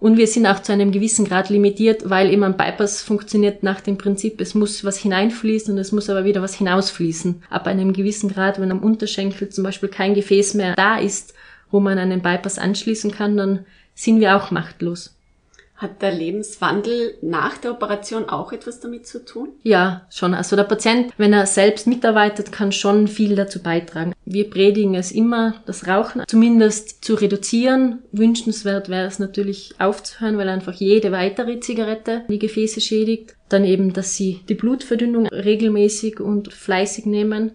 Und 0.00 0.16
wir 0.16 0.26
sind 0.26 0.46
auch 0.46 0.60
zu 0.62 0.72
einem 0.72 0.92
gewissen 0.92 1.26
Grad 1.26 1.50
limitiert, 1.50 2.08
weil 2.08 2.30
eben 2.30 2.42
ein 2.42 2.56
Bypass 2.56 3.02
funktioniert 3.02 3.62
nach 3.62 3.82
dem 3.82 3.98
Prinzip, 3.98 4.40
es 4.40 4.54
muss 4.54 4.82
was 4.82 4.96
hineinfließen 4.96 5.74
und 5.74 5.78
es 5.78 5.92
muss 5.92 6.08
aber 6.08 6.24
wieder 6.24 6.40
was 6.40 6.54
hinausfließen. 6.54 7.42
Ab 7.50 7.66
einem 7.66 7.92
gewissen 7.92 8.30
Grad, 8.30 8.58
wenn 8.58 8.72
am 8.72 8.82
Unterschenkel 8.82 9.50
zum 9.50 9.62
Beispiel 9.62 9.90
kein 9.90 10.14
Gefäß 10.14 10.54
mehr 10.54 10.74
da 10.74 10.98
ist, 10.98 11.34
wo 11.70 11.80
man 11.80 11.98
einen 11.98 12.22
Bypass 12.22 12.58
anschließen 12.58 13.10
kann, 13.10 13.36
dann 13.36 13.66
sind 13.94 14.20
wir 14.20 14.36
auch 14.36 14.50
machtlos. 14.50 15.14
Hat 15.80 16.02
der 16.02 16.12
Lebenswandel 16.12 17.14
nach 17.22 17.56
der 17.56 17.70
Operation 17.70 18.28
auch 18.28 18.52
etwas 18.52 18.80
damit 18.80 19.06
zu 19.06 19.24
tun? 19.24 19.48
Ja, 19.62 20.06
schon. 20.10 20.34
Also 20.34 20.54
der 20.54 20.64
Patient, 20.64 21.10
wenn 21.16 21.32
er 21.32 21.46
selbst 21.46 21.86
mitarbeitet, 21.86 22.52
kann 22.52 22.70
schon 22.70 23.08
viel 23.08 23.34
dazu 23.34 23.62
beitragen. 23.62 24.12
Wir 24.26 24.50
predigen 24.50 24.94
es 24.94 25.10
immer, 25.10 25.54
das 25.64 25.88
Rauchen 25.88 26.24
zumindest 26.28 27.02
zu 27.02 27.14
reduzieren. 27.14 28.00
Wünschenswert 28.12 28.90
wäre 28.90 29.06
es 29.06 29.18
natürlich 29.18 29.72
aufzuhören, 29.78 30.36
weil 30.36 30.50
einfach 30.50 30.74
jede 30.74 31.12
weitere 31.12 31.60
Zigarette 31.60 32.24
die 32.28 32.38
Gefäße 32.38 32.82
schädigt. 32.82 33.34
Dann 33.48 33.64
eben, 33.64 33.94
dass 33.94 34.14
sie 34.14 34.40
die 34.50 34.56
Blutverdünnung 34.56 35.28
regelmäßig 35.28 36.20
und 36.20 36.52
fleißig 36.52 37.06
nehmen. 37.06 37.52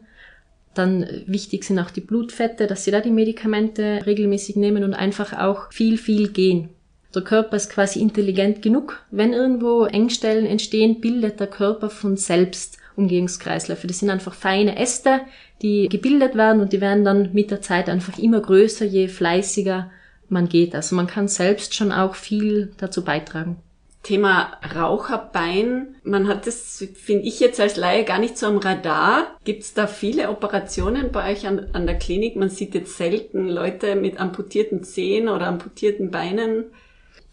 Dann 0.74 1.06
wichtig 1.28 1.64
sind 1.64 1.78
auch 1.78 1.92
die 1.92 2.02
Blutfette, 2.02 2.66
dass 2.66 2.86
sie 2.86 2.92
da 2.92 3.02
die 3.02 3.12
Medikamente 3.12 4.02
regelmäßig 4.04 4.56
nehmen 4.56 4.84
und 4.84 4.96
einfach 4.96 5.38
auch 5.38 5.72
viel, 5.72 6.00
viel 6.00 6.30
gehen. 6.30 6.70
Der 7.16 7.24
Körper 7.24 7.56
ist 7.56 7.70
quasi 7.70 8.02
intelligent 8.02 8.62
genug. 8.62 9.02
Wenn 9.10 9.32
irgendwo 9.32 9.86
Engstellen 9.86 10.46
entstehen, 10.46 11.00
bildet 11.00 11.40
der 11.40 11.48
Körper 11.48 11.90
von 11.90 12.18
selbst 12.18 12.78
Umgehungskreisläufe. 12.98 13.88
Das 13.88 14.00
sind 14.00 14.10
einfach 14.10 14.34
feine 14.34 14.78
Äste, 14.78 15.22
die 15.62 15.88
gebildet 15.88 16.36
werden 16.36 16.62
und 16.62 16.74
die 16.74 16.82
werden 16.82 17.06
dann 17.06 17.34
mit 17.34 17.52
der 17.52 17.62
Zeit 17.62 17.90
einfach 17.90 18.18
immer 18.18 18.42
größer, 18.42 18.86
je 18.86 19.08
fleißiger 19.08 19.90
man 20.28 20.50
geht. 20.50 20.76
Also 20.76 20.96
man 20.96 21.08
kann 21.08 21.30
selbst 21.30 21.74
schon 21.74 21.92
auch 21.92 22.16
viel 22.16 22.74
dazu 22.78 23.04
beitragen. 23.04 23.58
Thema 24.04 24.58
Raucherbein. 24.76 25.96
Man 26.04 26.28
hat 26.28 26.46
das, 26.46 26.86
finde 26.94 27.24
ich 27.24 27.40
jetzt 27.40 27.60
als 27.60 27.76
Laie, 27.76 28.04
gar 28.04 28.20
nicht 28.20 28.38
so 28.38 28.46
am 28.46 28.58
Radar. 28.58 29.36
Gibt 29.46 29.64
es 29.64 29.74
da 29.74 29.88
viele 29.88 30.30
Operationen 30.30 31.12
bei 31.12 31.32
euch 31.32 31.48
an, 31.48 31.68
an 31.74 31.88
der 31.88 31.98
Klinik? 31.98 32.36
Man 32.36 32.50
sieht 32.50 32.76
jetzt 32.76 32.98
selten 32.98 33.50
Leute 33.50 33.96
mit 33.96 34.20
amputierten 34.20 34.84
Zehen 34.84 35.28
oder 35.28 35.48
amputierten 35.48 36.12
Beinen 36.12 36.66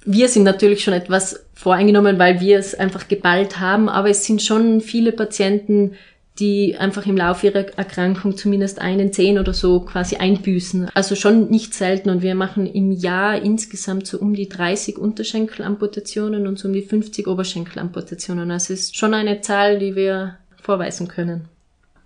wir 0.05 0.29
sind 0.29 0.45
natürlich 0.45 0.83
schon 0.83 0.95
etwas 0.95 1.45
voreingenommen, 1.55 2.19
weil 2.19 2.41
wir 2.41 2.59
es 2.59 2.75
einfach 2.75 3.09
geballt 3.09 3.61
haben, 3.61 3.89
aber 3.89 4.11
es 4.11 4.25
sind 4.25 4.43
schon 4.43 4.81
viele 4.81 5.13
Patienten, 5.13 5.93
die 6.39 6.77
einfach 6.77 7.07
im 7.07 7.17
Laufe 7.17 7.47
ihrer 7.47 7.67
Erkrankung 7.77 8.37
zumindest 8.37 8.81
einen 8.81 9.13
Zehn 9.13 9.39
oder 9.39 9.53
so 9.53 9.81
quasi 9.81 10.17
einbüßen. 10.17 10.91
Also 10.95 11.15
schon 11.15 11.51
nicht 11.51 11.75
selten 11.75 12.09
und 12.09 12.23
wir 12.23 12.35
machen 12.35 12.67
im 12.67 12.91
Jahr 12.91 13.41
insgesamt 13.41 14.07
so 14.07 14.19
um 14.19 14.35
die 14.35 14.49
30 14.49 14.97
Unterschenkelamputationen 14.97 16.47
und 16.47 16.59
so 16.59 16.69
um 16.69 16.75
die 16.75 16.83
50 16.83 17.29
Oberschenkelamputationen. 17.29 18.51
Also 18.51 18.73
es 18.73 18.81
ist 18.81 18.97
schon 18.97 19.13
eine 19.13 19.43
Zahl, 19.43 19.79
die 19.79 19.95
wir 19.95 20.39
vorweisen 20.61 21.07
können. 21.07 21.49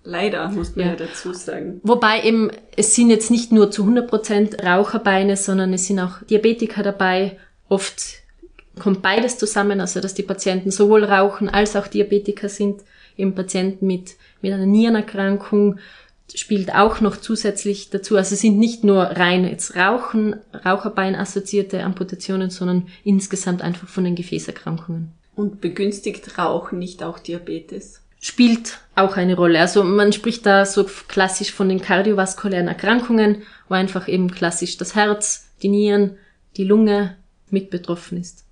Leider, 0.02 0.48
muss 0.50 0.76
man 0.76 0.86
ja. 0.86 0.92
ja. 0.92 0.96
dazu 0.98 1.32
sagen. 1.32 1.80
Wobei 1.82 2.22
eben, 2.22 2.50
es 2.76 2.94
sind 2.94 3.10
jetzt 3.10 3.30
nicht 3.30 3.52
nur 3.52 3.70
zu 3.70 3.82
100 3.82 4.08
Prozent 4.08 4.62
Raucherbeine, 4.62 5.36
sondern 5.36 5.72
es 5.72 5.86
sind 5.86 5.98
auch 5.98 6.22
Diabetiker 6.28 6.82
dabei 6.82 7.38
Oft 7.68 8.22
kommt 8.78 9.02
beides 9.02 9.38
zusammen, 9.38 9.80
also 9.80 10.00
dass 10.00 10.14
die 10.14 10.22
Patienten 10.22 10.70
sowohl 10.70 11.04
Rauchen 11.04 11.48
als 11.48 11.76
auch 11.76 11.86
Diabetiker 11.86 12.48
sind. 12.48 12.82
Eben 13.16 13.34
Patienten 13.34 13.86
mit, 13.86 14.16
mit 14.42 14.52
einer 14.52 14.66
Nierenerkrankung 14.66 15.78
spielt 16.34 16.74
auch 16.74 17.00
noch 17.00 17.16
zusätzlich 17.16 17.90
dazu. 17.90 18.16
Also 18.16 18.34
es 18.34 18.40
sind 18.40 18.58
nicht 18.58 18.84
nur 18.84 19.02
rein 19.02 19.48
jetzt 19.48 19.76
Rauchen, 19.76 20.36
Raucherbein 20.64 21.14
assoziierte 21.14 21.82
Amputationen, 21.82 22.50
sondern 22.50 22.88
insgesamt 23.04 23.62
einfach 23.62 23.88
von 23.88 24.04
den 24.04 24.16
Gefäßerkrankungen. 24.16 25.12
Und 25.34 25.60
begünstigt 25.60 26.38
Rauchen 26.38 26.78
nicht 26.78 27.02
auch 27.02 27.18
Diabetes? 27.18 28.00
Spielt 28.20 28.80
auch 28.94 29.16
eine 29.16 29.36
Rolle. 29.36 29.60
Also 29.60 29.84
man 29.84 30.12
spricht 30.12 30.46
da 30.46 30.64
so 30.66 30.84
klassisch 30.84 31.52
von 31.52 31.68
den 31.68 31.80
kardiovaskulären 31.80 32.68
Erkrankungen, 32.68 33.42
wo 33.68 33.74
einfach 33.74 34.08
eben 34.08 34.30
klassisch 34.30 34.78
das 34.78 34.94
Herz, 34.94 35.48
die 35.62 35.68
Nieren, 35.68 36.16
die 36.56 36.64
Lunge, 36.64 37.16
mit 37.50 37.70
betroffen 37.70 38.18
ist. 38.18 38.44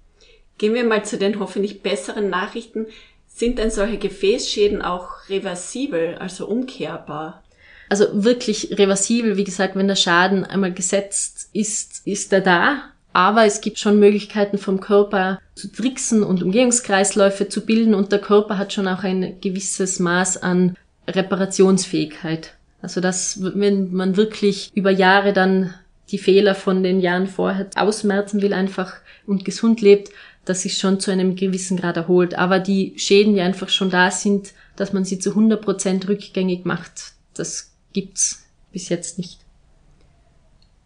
Gehen 0.58 0.74
wir 0.74 0.84
mal 0.84 1.04
zu 1.04 1.18
den 1.18 1.40
hoffentlich 1.40 1.82
besseren 1.82 2.30
Nachrichten. 2.30 2.86
Sind 3.26 3.58
denn 3.58 3.70
solche 3.70 3.98
Gefäßschäden 3.98 4.82
auch 4.82 5.28
reversibel, 5.28 6.16
also 6.16 6.46
umkehrbar? 6.46 7.42
Also 7.88 8.06
wirklich 8.12 8.78
reversibel, 8.78 9.36
wie 9.36 9.44
gesagt, 9.44 9.76
wenn 9.76 9.88
der 9.88 9.96
Schaden 9.96 10.44
einmal 10.44 10.72
gesetzt 10.72 11.50
ist, 11.52 12.06
ist 12.06 12.32
er 12.32 12.40
da. 12.40 12.82
Aber 13.12 13.44
es 13.44 13.60
gibt 13.60 13.78
schon 13.78 14.00
Möglichkeiten 14.00 14.58
vom 14.58 14.80
Körper 14.80 15.40
zu 15.54 15.70
tricksen 15.70 16.22
und 16.22 16.42
Umgehungskreisläufe 16.42 17.48
zu 17.48 17.64
bilden 17.64 17.94
und 17.94 18.10
der 18.10 18.18
Körper 18.18 18.58
hat 18.58 18.72
schon 18.72 18.88
auch 18.88 19.04
ein 19.04 19.40
gewisses 19.40 20.00
Maß 20.00 20.42
an 20.42 20.76
Reparationsfähigkeit. 21.08 22.54
Also 22.82 23.00
dass, 23.00 23.42
wenn 23.42 23.92
man 23.92 24.16
wirklich 24.16 24.70
über 24.74 24.90
Jahre 24.90 25.32
dann 25.32 25.74
die 26.10 26.18
Fehler 26.18 26.54
von 26.54 26.82
den 26.82 27.00
Jahren 27.00 27.26
vorher 27.26 27.68
ausmerzen 27.76 28.42
will 28.42 28.52
einfach 28.52 28.94
und 29.26 29.44
gesund 29.44 29.80
lebt, 29.80 30.10
dass 30.44 30.62
sich 30.62 30.78
schon 30.78 31.00
zu 31.00 31.10
einem 31.10 31.36
gewissen 31.36 31.78
Grad 31.78 31.96
erholt. 31.96 32.34
Aber 32.34 32.58
die 32.58 32.94
Schäden, 32.98 33.34
die 33.34 33.40
einfach 33.40 33.68
schon 33.68 33.90
da 33.90 34.10
sind, 34.10 34.52
dass 34.76 34.92
man 34.92 35.04
sie 35.04 35.18
zu 35.18 35.30
100 35.30 35.62
Prozent 35.62 36.08
rückgängig 36.08 36.64
macht, 36.64 37.12
das 37.34 37.74
gibt's 37.92 38.46
bis 38.72 38.88
jetzt 38.88 39.18
nicht. 39.18 39.40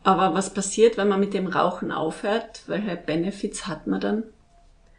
Aber 0.04 0.34
was 0.34 0.54
passiert, 0.54 0.96
wenn 0.96 1.08
man 1.08 1.20
mit 1.20 1.34
dem 1.34 1.48
Rauchen 1.48 1.90
aufhört? 1.90 2.62
Welche 2.66 2.96
Benefits 2.96 3.66
hat 3.66 3.86
man 3.86 4.00
dann? 4.00 4.22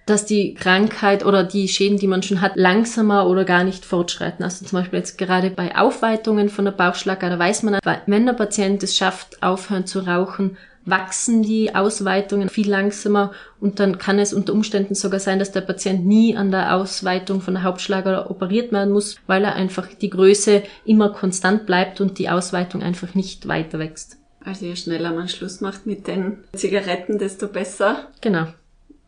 Dass 0.10 0.26
die 0.26 0.54
Krankheit 0.54 1.26
oder 1.26 1.44
die 1.44 1.68
Schäden, 1.68 1.98
die 1.98 2.08
man 2.08 2.24
schon 2.24 2.42
hat, 2.42 2.56
langsamer 2.56 3.28
oder 3.28 3.46
gar 3.46 3.64
nicht 3.64 3.86
fortschreiten. 3.86 4.44
Also 4.44 4.66
zum 4.66 4.80
Beispiel 4.80 5.00
jetzt 5.00 5.18
gerade 5.18 5.50
bei 5.50 5.76
Aufweitungen 5.76 6.50
von 6.50 6.66
der 6.66 6.72
Bauchschlagader 6.72 7.38
weiß 7.38 7.64
man, 7.64 7.80
wenn 8.06 8.26
der 8.26 8.34
Patient 8.34 8.82
es 8.84 8.98
schafft, 8.98 9.42
aufhören 9.44 9.86
zu 9.86 10.00
rauchen, 10.00 10.58
wachsen 10.86 11.44
die 11.44 11.76
Ausweitungen 11.76 12.50
viel 12.50 12.70
langsamer 12.70 13.32
und 13.60 13.80
dann 13.80 13.98
kann 13.98 14.20
es 14.20 14.34
unter 14.34 14.54
Umständen 14.54 14.96
sogar 14.96 15.20
sein, 15.20 15.40
dass 15.40 15.52
der 15.52 15.62
Patient 15.62 16.06
nie 16.06 16.36
an 16.36 16.52
der 16.52 16.76
Ausweitung 16.76 17.42
von 17.42 17.54
der 17.54 17.64
Hauptschlagader 17.64 18.32
operiert 18.32 18.72
werden 18.72 18.94
muss, 18.94 19.18
weil 19.28 19.44
er 19.44 19.56
einfach 19.56 19.88
die 19.88 20.10
Größe 20.10 20.64
immer 20.86 21.10
konstant 21.10 21.66
bleibt 21.66 22.02
und 22.02 22.18
die 22.18 22.30
Ausweitung 22.30 22.82
einfach 22.82 23.14
nicht 23.14 23.48
weiter 23.48 23.80
wächst. 23.80 24.18
Also 24.44 24.66
je 24.66 24.76
schneller 24.76 25.14
man 25.14 25.28
Schluss 25.28 25.62
macht 25.62 25.86
mit 25.86 26.08
den 26.08 26.44
Zigaretten, 26.54 27.20
desto 27.20 27.48
besser. 27.48 28.08
Genau. 28.22 28.48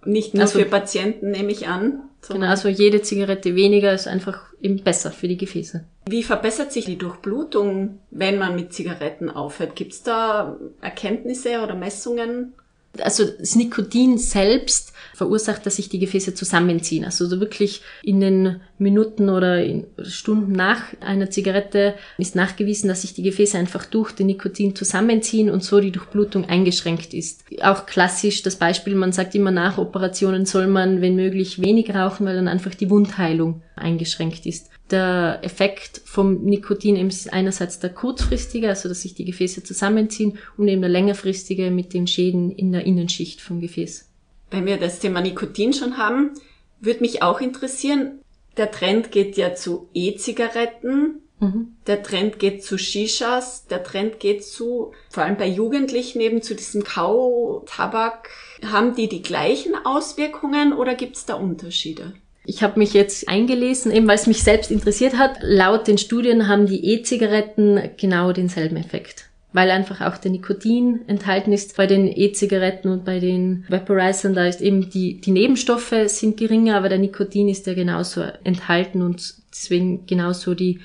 Nicht 0.05 0.33
nur 0.33 0.43
also, 0.43 0.59
für 0.59 0.65
Patienten, 0.65 1.31
nehme 1.31 1.51
ich 1.51 1.67
an. 1.67 2.01
Genau, 2.27 2.47
also 2.47 2.69
jede 2.69 3.01
Zigarette 3.01 3.55
weniger 3.55 3.93
ist 3.93 4.07
einfach 4.07 4.53
eben 4.61 4.83
besser 4.83 5.11
für 5.11 5.27
die 5.27 5.37
Gefäße. 5.37 5.83
Wie 6.07 6.23
verbessert 6.23 6.71
sich 6.71 6.85
die 6.85 6.97
Durchblutung, 6.97 7.99
wenn 8.11 8.37
man 8.37 8.55
mit 8.55 8.73
Zigaretten 8.73 9.29
aufhört? 9.29 9.75
Gibt 9.75 9.93
es 9.93 10.03
da 10.03 10.57
Erkenntnisse 10.81 11.61
oder 11.61 11.75
Messungen? 11.75 12.53
Also 12.99 13.25
das 13.25 13.55
Nikotin 13.55 14.17
selbst 14.17 14.91
verursacht, 15.13 15.65
dass 15.65 15.75
sich 15.75 15.87
die 15.87 15.99
Gefäße 15.99 16.33
zusammenziehen. 16.33 17.05
Also 17.05 17.27
so 17.27 17.39
wirklich 17.39 17.81
in 18.01 18.19
den 18.19 18.59
Minuten 18.79 19.29
oder 19.29 19.63
Stunden 20.03 20.51
nach 20.51 20.81
einer 20.99 21.29
Zigarette 21.29 21.93
ist 22.17 22.35
nachgewiesen, 22.35 22.87
dass 22.87 23.01
sich 23.01 23.13
die 23.13 23.21
Gefäße 23.21 23.57
einfach 23.57 23.85
durch 23.85 24.11
den 24.13 24.27
Nikotin 24.27 24.75
zusammenziehen 24.75 25.51
und 25.51 25.63
so 25.63 25.79
die 25.79 25.91
Durchblutung 25.91 26.45
eingeschränkt 26.45 27.13
ist. 27.13 27.43
Auch 27.61 27.85
klassisch 27.85 28.41
das 28.41 28.55
Beispiel, 28.55 28.95
man 28.95 29.11
sagt 29.11 29.35
immer 29.35 29.51
nach 29.51 29.77
Operationen 29.77 30.45
soll 30.45 30.67
man, 30.67 31.01
wenn 31.01 31.15
möglich, 31.15 31.61
wenig 31.61 31.93
rauchen, 31.93 32.25
weil 32.25 32.35
dann 32.35 32.47
einfach 32.47 32.73
die 32.73 32.89
Wundheilung 32.89 33.61
eingeschränkt 33.75 34.45
ist. 34.45 34.71
Der 34.91 35.39
Effekt 35.41 36.01
vom 36.03 36.43
Nikotin 36.43 36.97
ist 36.97 37.31
einerseits 37.31 37.79
der 37.79 37.91
kurzfristige, 37.91 38.67
also 38.67 38.89
dass 38.89 39.03
sich 39.03 39.13
die 39.13 39.23
Gefäße 39.23 39.63
zusammenziehen, 39.63 40.37
und 40.57 40.67
eben 40.67 40.81
der 40.81 40.89
längerfristige 40.89 41.71
mit 41.71 41.93
den 41.93 42.07
Schäden 42.07 42.51
in 42.51 42.73
der 42.73 42.80
Innenschicht 42.85 43.41
vom 43.41 43.61
Gefäß. 43.61 44.09
Wenn 44.49 44.65
wir 44.65 44.77
das 44.77 44.99
Thema 44.99 45.21
Nikotin 45.21 45.73
schon 45.73 45.97
haben, 45.97 46.31
würde 46.79 47.01
mich 47.01 47.23
auch 47.23 47.39
interessieren, 47.39 48.19
der 48.57 48.71
Trend 48.71 49.11
geht 49.11 49.37
ja 49.37 49.55
zu 49.55 49.87
E-Zigaretten, 49.93 51.21
mhm. 51.39 51.75
der 51.87 52.03
Trend 52.03 52.37
geht 52.37 52.63
zu 52.63 52.77
Shishas, 52.77 53.65
der 53.67 53.83
Trend 53.83 54.19
geht 54.19 54.43
zu, 54.43 54.91
vor 55.09 55.23
allem 55.23 55.37
bei 55.37 55.47
Jugendlichen 55.47 56.19
eben 56.19 56.41
zu 56.41 56.53
diesem 56.55 56.83
Kautabak. 56.83 58.29
Haben 58.65 58.95
die 58.95 59.07
die 59.07 59.21
gleichen 59.21 59.73
Auswirkungen 59.85 60.73
oder 60.73 60.95
gibt 60.95 61.15
es 61.15 61.25
da 61.25 61.35
Unterschiede? 61.35 62.13
Ich 62.45 62.63
habe 62.63 62.79
mich 62.79 62.93
jetzt 62.93 63.29
eingelesen, 63.29 63.91
eben 63.91 64.07
weil 64.07 64.15
es 64.15 64.27
mich 64.27 64.43
selbst 64.43 64.71
interessiert 64.71 65.17
hat. 65.17 65.37
Laut 65.41 65.87
den 65.87 65.97
Studien 65.97 66.47
haben 66.47 66.65
die 66.65 66.83
E-Zigaretten 66.93 67.91
genau 67.97 68.33
denselben 68.33 68.77
Effekt. 68.77 69.30
Weil 69.53 69.69
einfach 69.69 70.01
auch 70.01 70.17
der 70.17 70.31
Nikotin 70.31 71.01
enthalten 71.07 71.51
ist 71.51 71.75
bei 71.75 71.87
den 71.87 72.07
E-Zigaretten 72.07 72.89
und 72.89 73.03
bei 73.03 73.19
den 73.19 73.65
Vaporizern. 73.67 74.33
Da 74.33 74.47
ist 74.47 74.61
eben 74.61 74.89
die, 74.89 75.19
die 75.19 75.31
Nebenstoffe 75.31 75.93
sind 76.07 76.37
geringer, 76.37 76.77
aber 76.77 76.89
der 76.89 76.99
Nikotin 76.99 77.49
ist 77.49 77.67
ja 77.67 77.73
genauso 77.73 78.23
enthalten 78.43 79.01
und 79.01 79.35
deswegen 79.51 80.05
genauso 80.05 80.55
die 80.55 80.79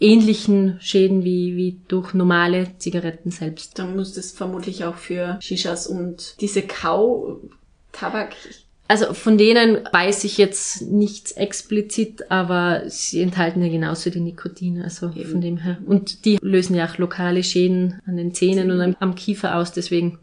ähnlichen 0.00 0.78
Schäden 0.80 1.24
wie, 1.24 1.56
wie 1.56 1.80
durch 1.88 2.14
normale 2.14 2.76
Zigaretten 2.78 3.30
selbst. 3.30 3.78
Dann 3.78 3.96
muss 3.96 4.12
das 4.12 4.32
vermutlich 4.32 4.84
auch 4.84 4.96
für 4.96 5.38
Shishas 5.40 5.86
und 5.86 6.40
diese 6.40 6.62
Kau-Tabak 6.62 8.34
also 8.86 9.14
von 9.14 9.38
denen 9.38 9.88
weiß 9.92 10.24
ich 10.24 10.36
jetzt 10.36 10.82
nichts 10.82 11.32
explizit, 11.32 12.30
aber 12.30 12.82
sie 12.86 13.22
enthalten 13.22 13.62
ja 13.62 13.68
genauso 13.68 14.10
die 14.10 14.20
Nikotin, 14.20 14.82
also 14.82 15.10
Eben. 15.14 15.30
von 15.30 15.40
dem 15.40 15.56
her. 15.58 15.78
Und 15.86 16.24
die 16.24 16.38
lösen 16.42 16.76
ja 16.76 16.86
auch 16.86 16.98
lokale 16.98 17.42
Schäden 17.42 18.00
an 18.06 18.16
den 18.16 18.34
Zähnen 18.34 18.70
und 18.70 18.80
am, 18.80 18.96
am 19.00 19.14
Kiefer 19.14 19.56
aus, 19.56 19.72
deswegen 19.72 20.18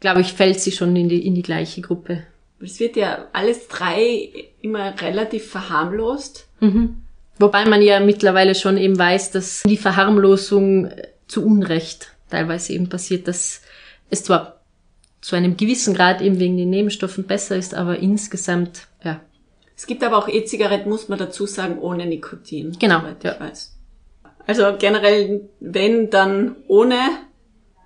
glaube 0.00 0.20
ich, 0.20 0.34
fällt 0.34 0.60
sie 0.60 0.72
schon 0.72 0.94
in 0.96 1.08
die, 1.08 1.26
in 1.26 1.34
die 1.34 1.42
gleiche 1.42 1.80
Gruppe. 1.80 2.24
Es 2.60 2.78
wird 2.78 2.96
ja 2.96 3.26
alles 3.32 3.68
drei 3.68 4.28
immer 4.60 5.00
relativ 5.00 5.50
verharmlost. 5.50 6.46
Mhm. 6.60 6.96
Wobei 7.38 7.64
man 7.64 7.82
ja 7.82 8.00
mittlerweile 8.00 8.54
schon 8.54 8.76
eben 8.76 8.98
weiß, 8.98 9.30
dass 9.32 9.62
die 9.66 9.76
Verharmlosung 9.76 10.90
zu 11.26 11.44
Unrecht 11.44 12.12
teilweise 12.30 12.74
eben 12.74 12.88
passiert, 12.88 13.28
dass 13.28 13.62
es 14.10 14.24
zwar 14.24 14.53
zu 15.24 15.36
einem 15.36 15.56
gewissen 15.56 15.94
Grad 15.94 16.20
eben 16.20 16.38
wegen 16.38 16.58
den 16.58 16.68
Nebenstoffen 16.68 17.24
besser 17.24 17.56
ist, 17.56 17.74
aber 17.74 17.98
insgesamt, 17.98 18.88
ja. 19.02 19.22
Es 19.74 19.86
gibt 19.86 20.04
aber 20.04 20.18
auch 20.18 20.28
E-Zigaretten, 20.28 20.90
muss 20.90 21.08
man 21.08 21.18
dazu 21.18 21.46
sagen, 21.46 21.78
ohne 21.78 22.04
Nikotin. 22.04 22.76
Genau. 22.78 23.00
Ja. 23.22 23.32
ich 23.32 23.40
weiß. 23.40 23.74
Also 24.46 24.76
generell, 24.78 25.48
wenn, 25.60 26.10
dann 26.10 26.56
ohne. 26.68 26.98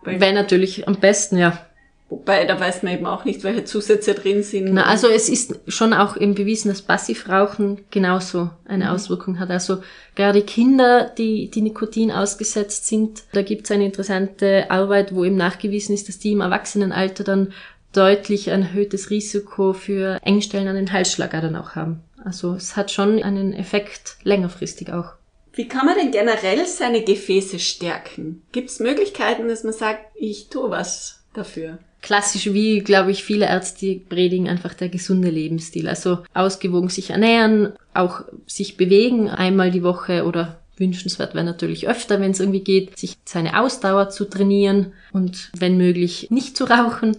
Wäre 0.02 0.32
natürlich 0.32 0.88
am 0.88 0.96
besten, 0.96 1.38
ja. 1.38 1.64
Wobei, 2.10 2.46
da 2.46 2.58
weiß 2.58 2.82
man 2.82 2.94
eben 2.94 3.06
auch 3.06 3.26
nicht, 3.26 3.44
welche 3.44 3.64
Zusätze 3.64 4.14
drin 4.14 4.42
sind. 4.42 4.72
Na, 4.72 4.86
also 4.86 5.08
es 5.08 5.28
ist 5.28 5.60
schon 5.68 5.92
auch 5.92 6.16
eben 6.16 6.34
bewiesen, 6.34 6.68
dass 6.68 6.80
Passivrauchen 6.80 7.84
genauso 7.90 8.50
eine 8.66 8.86
mhm. 8.86 8.90
Auswirkung 8.90 9.38
hat. 9.38 9.50
Also 9.50 9.82
gerade 10.14 10.40
Kinder, 10.42 11.12
die, 11.18 11.50
die 11.50 11.60
Nikotin 11.60 12.10
ausgesetzt 12.10 12.86
sind, 12.86 13.24
da 13.32 13.42
gibt 13.42 13.66
es 13.66 13.70
eine 13.70 13.84
interessante 13.84 14.70
Arbeit, 14.70 15.14
wo 15.14 15.24
eben 15.24 15.36
nachgewiesen 15.36 15.94
ist, 15.94 16.08
dass 16.08 16.18
die 16.18 16.32
im 16.32 16.40
Erwachsenenalter 16.40 17.24
dann 17.24 17.52
deutlich 17.92 18.50
ein 18.50 18.62
erhöhtes 18.62 19.10
Risiko 19.10 19.74
für 19.74 20.18
Engstellen 20.22 20.68
an 20.68 20.76
den 20.76 20.92
Halsschlagadern 20.92 21.56
auch 21.56 21.74
haben. 21.74 22.00
Also 22.24 22.54
es 22.54 22.74
hat 22.74 22.90
schon 22.90 23.22
einen 23.22 23.52
Effekt 23.52 24.16
längerfristig 24.22 24.92
auch. 24.92 25.12
Wie 25.52 25.68
kann 25.68 25.86
man 25.86 25.96
denn 25.96 26.10
generell 26.10 26.64
seine 26.66 27.02
Gefäße 27.02 27.58
stärken? 27.58 28.42
Gibt 28.52 28.70
es 28.70 28.80
Möglichkeiten, 28.80 29.48
dass 29.48 29.64
man 29.64 29.72
sagt, 29.72 30.04
ich 30.14 30.48
tue 30.48 30.70
was 30.70 31.24
dafür? 31.34 31.78
Klassisch 32.02 32.52
wie, 32.52 32.80
glaube 32.80 33.10
ich, 33.10 33.24
viele 33.24 33.46
Ärzte 33.46 34.00
predigen 34.08 34.48
einfach 34.48 34.74
der 34.74 34.88
gesunde 34.88 35.30
Lebensstil. 35.30 35.88
Also 35.88 36.18
ausgewogen 36.34 36.88
sich 36.88 37.10
ernähren, 37.10 37.72
auch 37.94 38.22
sich 38.46 38.76
bewegen 38.76 39.28
einmal 39.28 39.70
die 39.70 39.82
Woche 39.82 40.24
oder 40.24 40.58
wünschenswert 40.76 41.34
wäre 41.34 41.44
natürlich 41.44 41.88
öfter, 41.88 42.20
wenn 42.20 42.30
es 42.30 42.40
irgendwie 42.40 42.60
geht, 42.60 42.96
sich 42.96 43.16
seine 43.24 43.60
Ausdauer 43.60 44.10
zu 44.10 44.24
trainieren 44.24 44.92
und 45.12 45.50
wenn 45.58 45.76
möglich 45.76 46.28
nicht 46.30 46.56
zu 46.56 46.64
rauchen 46.64 47.16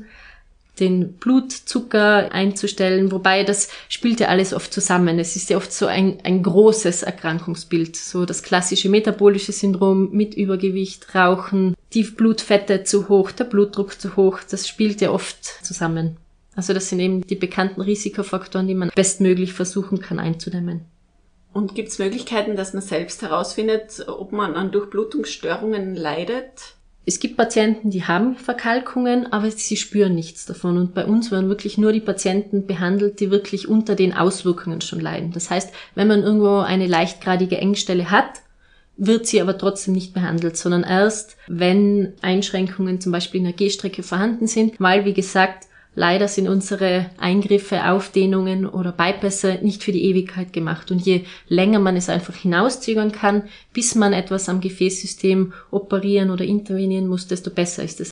den 0.79 1.13
Blutzucker 1.13 2.31
einzustellen, 2.31 3.11
wobei 3.11 3.43
das 3.43 3.69
spielt 3.89 4.19
ja 4.19 4.27
alles 4.27 4.53
oft 4.53 4.73
zusammen. 4.73 5.19
Es 5.19 5.35
ist 5.35 5.49
ja 5.49 5.57
oft 5.57 5.71
so 5.71 5.87
ein, 5.87 6.19
ein 6.23 6.41
großes 6.43 7.03
Erkrankungsbild, 7.03 7.95
so 7.95 8.25
das 8.25 8.43
klassische 8.43 8.89
metabolische 8.89 9.51
Syndrom 9.51 10.09
mit 10.11 10.35
Übergewicht, 10.35 11.13
Rauchen, 11.13 11.75
die 11.93 12.03
Blutfette 12.03 12.83
zu 12.83 13.09
hoch, 13.09 13.31
der 13.31 13.45
Blutdruck 13.45 13.99
zu 13.99 14.15
hoch, 14.15 14.39
das 14.49 14.67
spielt 14.67 15.01
ja 15.01 15.11
oft 15.11 15.43
zusammen. 15.65 16.17
Also 16.55 16.73
das 16.73 16.89
sind 16.89 16.99
eben 16.99 17.21
die 17.21 17.35
bekannten 17.35 17.81
Risikofaktoren, 17.81 18.67
die 18.67 18.75
man 18.75 18.91
bestmöglich 18.93 19.53
versuchen 19.53 20.01
kann 20.01 20.19
einzudämmen. 20.19 20.81
Und 21.53 21.73
gibt 21.73 21.89
es 21.89 21.99
Möglichkeiten, 21.99 22.55
dass 22.55 22.73
man 22.73 22.83
selbst 22.83 23.21
herausfindet, 23.21 24.05
ob 24.07 24.31
man 24.31 24.55
an 24.55 24.71
Durchblutungsstörungen 24.71 25.95
leidet? 25.95 26.75
Es 27.05 27.19
gibt 27.19 27.37
Patienten, 27.37 27.89
die 27.89 28.03
haben 28.03 28.35
Verkalkungen, 28.35 29.31
aber 29.33 29.49
sie 29.49 29.77
spüren 29.77 30.13
nichts 30.13 30.45
davon. 30.45 30.77
Und 30.77 30.93
bei 30.93 31.05
uns 31.05 31.31
werden 31.31 31.49
wirklich 31.49 31.79
nur 31.79 31.91
die 31.91 32.01
Patienten 32.01 32.67
behandelt, 32.67 33.19
die 33.19 33.31
wirklich 33.31 33.67
unter 33.67 33.95
den 33.95 34.13
Auswirkungen 34.13 34.81
schon 34.81 34.99
leiden. 34.99 35.31
Das 35.31 35.49
heißt, 35.49 35.73
wenn 35.95 36.07
man 36.07 36.21
irgendwo 36.21 36.59
eine 36.59 36.85
leichtgradige 36.85 37.57
Engstelle 37.57 38.11
hat, 38.11 38.41
wird 38.99 39.25
sie 39.25 39.41
aber 39.41 39.57
trotzdem 39.57 39.93
nicht 39.93 40.13
behandelt, 40.13 40.57
sondern 40.57 40.83
erst, 40.83 41.37
wenn 41.47 42.13
Einschränkungen 42.21 43.01
zum 43.01 43.11
Beispiel 43.11 43.39
in 43.39 43.45
der 43.45 43.53
Gehstrecke 43.53 44.03
vorhanden 44.03 44.47
sind, 44.47 44.79
weil, 44.79 45.05
wie 45.05 45.13
gesagt, 45.13 45.65
Leider 45.95 46.27
sind 46.27 46.47
unsere 46.47 47.09
Eingriffe, 47.17 47.83
Aufdehnungen 47.85 48.65
oder 48.65 48.91
Bypässe 48.91 49.59
nicht 49.63 49.83
für 49.83 49.91
die 49.91 50.05
Ewigkeit 50.05 50.53
gemacht. 50.53 50.91
Und 50.91 51.01
je 51.05 51.25
länger 51.47 51.79
man 51.79 51.97
es 51.97 52.09
einfach 52.09 52.35
hinauszögern 52.35 53.11
kann, 53.11 53.49
bis 53.73 53.95
man 53.95 54.13
etwas 54.13 54.47
am 54.47 54.61
Gefäßsystem 54.61 55.51
operieren 55.71 56.29
oder 56.29 56.45
intervenieren 56.45 57.07
muss, 57.07 57.27
desto 57.27 57.49
besser 57.49 57.83
ist 57.83 57.99
es. 57.99 58.11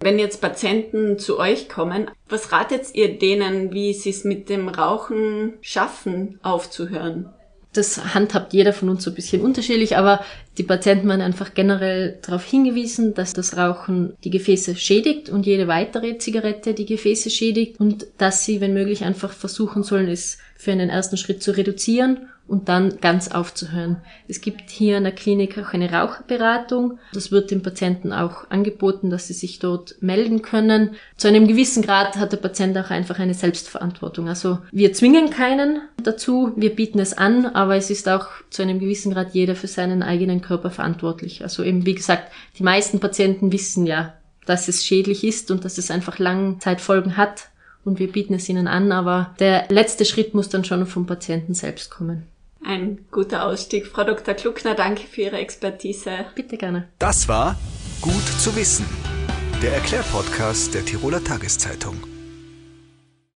Wenn 0.00 0.18
jetzt 0.18 0.40
Patienten 0.40 1.18
zu 1.18 1.38
euch 1.38 1.68
kommen, 1.68 2.10
was 2.28 2.52
ratet 2.52 2.86
ihr 2.94 3.18
denen, 3.18 3.72
wie 3.72 3.92
sie 3.92 4.10
es 4.10 4.24
mit 4.24 4.48
dem 4.48 4.68
Rauchen 4.68 5.52
schaffen, 5.60 6.40
aufzuhören? 6.42 7.28
Das 7.72 8.14
handhabt 8.14 8.52
jeder 8.52 8.72
von 8.72 8.88
uns 8.88 9.04
so 9.04 9.10
ein 9.10 9.14
bisschen 9.14 9.42
unterschiedlich, 9.42 9.96
aber 9.96 10.24
die 10.58 10.64
Patienten 10.64 11.06
werden 11.08 11.20
einfach 11.20 11.54
generell 11.54 12.18
darauf 12.22 12.44
hingewiesen, 12.44 13.14
dass 13.14 13.32
das 13.32 13.56
Rauchen 13.56 14.14
die 14.24 14.30
Gefäße 14.30 14.74
schädigt 14.74 15.28
und 15.28 15.46
jede 15.46 15.68
weitere 15.68 16.18
Zigarette 16.18 16.74
die 16.74 16.86
Gefäße 16.86 17.30
schädigt 17.30 17.78
und 17.78 18.06
dass 18.18 18.44
sie, 18.44 18.60
wenn 18.60 18.74
möglich, 18.74 19.04
einfach 19.04 19.32
versuchen 19.32 19.84
sollen, 19.84 20.08
es 20.08 20.38
für 20.56 20.72
einen 20.72 20.90
ersten 20.90 21.16
Schritt 21.16 21.42
zu 21.42 21.56
reduzieren 21.56 22.28
und 22.50 22.68
dann 22.68 22.98
ganz 23.00 23.28
aufzuhören. 23.28 23.98
Es 24.26 24.40
gibt 24.40 24.70
hier 24.70 24.98
in 24.98 25.04
der 25.04 25.14
Klinik 25.14 25.56
auch 25.56 25.72
eine 25.72 25.92
Raucherberatung. 25.92 26.98
Das 27.12 27.30
wird 27.30 27.52
den 27.52 27.62
Patienten 27.62 28.12
auch 28.12 28.50
angeboten, 28.50 29.08
dass 29.08 29.28
sie 29.28 29.34
sich 29.34 29.60
dort 29.60 29.94
melden 30.00 30.42
können. 30.42 30.96
Zu 31.16 31.28
einem 31.28 31.46
gewissen 31.46 31.80
Grad 31.80 32.16
hat 32.16 32.32
der 32.32 32.38
Patient 32.38 32.76
auch 32.76 32.90
einfach 32.90 33.20
eine 33.20 33.34
Selbstverantwortung. 33.34 34.28
Also 34.28 34.58
wir 34.72 34.92
zwingen 34.92 35.30
keinen 35.30 35.82
dazu, 36.02 36.52
wir 36.56 36.74
bieten 36.74 36.98
es 36.98 37.16
an, 37.16 37.46
aber 37.46 37.76
es 37.76 37.88
ist 37.88 38.08
auch 38.08 38.26
zu 38.50 38.62
einem 38.62 38.80
gewissen 38.80 39.14
Grad 39.14 39.32
jeder 39.32 39.54
für 39.54 39.68
seinen 39.68 40.02
eigenen 40.02 40.40
Körper 40.40 40.72
verantwortlich. 40.72 41.44
Also 41.44 41.62
eben, 41.62 41.86
wie 41.86 41.94
gesagt, 41.94 42.32
die 42.58 42.64
meisten 42.64 42.98
Patienten 42.98 43.52
wissen 43.52 43.86
ja, 43.86 44.14
dass 44.44 44.66
es 44.66 44.84
schädlich 44.84 45.22
ist 45.22 45.52
und 45.52 45.64
dass 45.64 45.78
es 45.78 45.92
einfach 45.92 46.18
Langzeitfolgen 46.18 47.16
hat. 47.16 47.44
Und 47.84 48.00
wir 48.00 48.10
bieten 48.10 48.34
es 48.34 48.48
ihnen 48.48 48.66
an, 48.66 48.90
aber 48.90 49.36
der 49.38 49.66
letzte 49.68 50.04
Schritt 50.04 50.34
muss 50.34 50.48
dann 50.48 50.64
schon 50.64 50.84
vom 50.84 51.06
Patienten 51.06 51.54
selbst 51.54 51.90
kommen. 51.90 52.26
Ein 52.64 53.06
guter 53.10 53.46
Ausstieg. 53.46 53.86
Frau 53.86 54.04
Dr. 54.04 54.34
Kluckner, 54.34 54.74
danke 54.74 55.06
für 55.06 55.22
Ihre 55.22 55.38
Expertise. 55.38 56.26
Bitte 56.34 56.56
gerne. 56.56 56.88
Das 56.98 57.28
war 57.28 57.56
Gut 58.00 58.26
zu 58.40 58.56
wissen, 58.56 58.86
der 59.62 59.74
Erklärpodcast 59.74 60.72
der 60.72 60.86
Tiroler 60.86 61.22
Tageszeitung. 61.22 61.96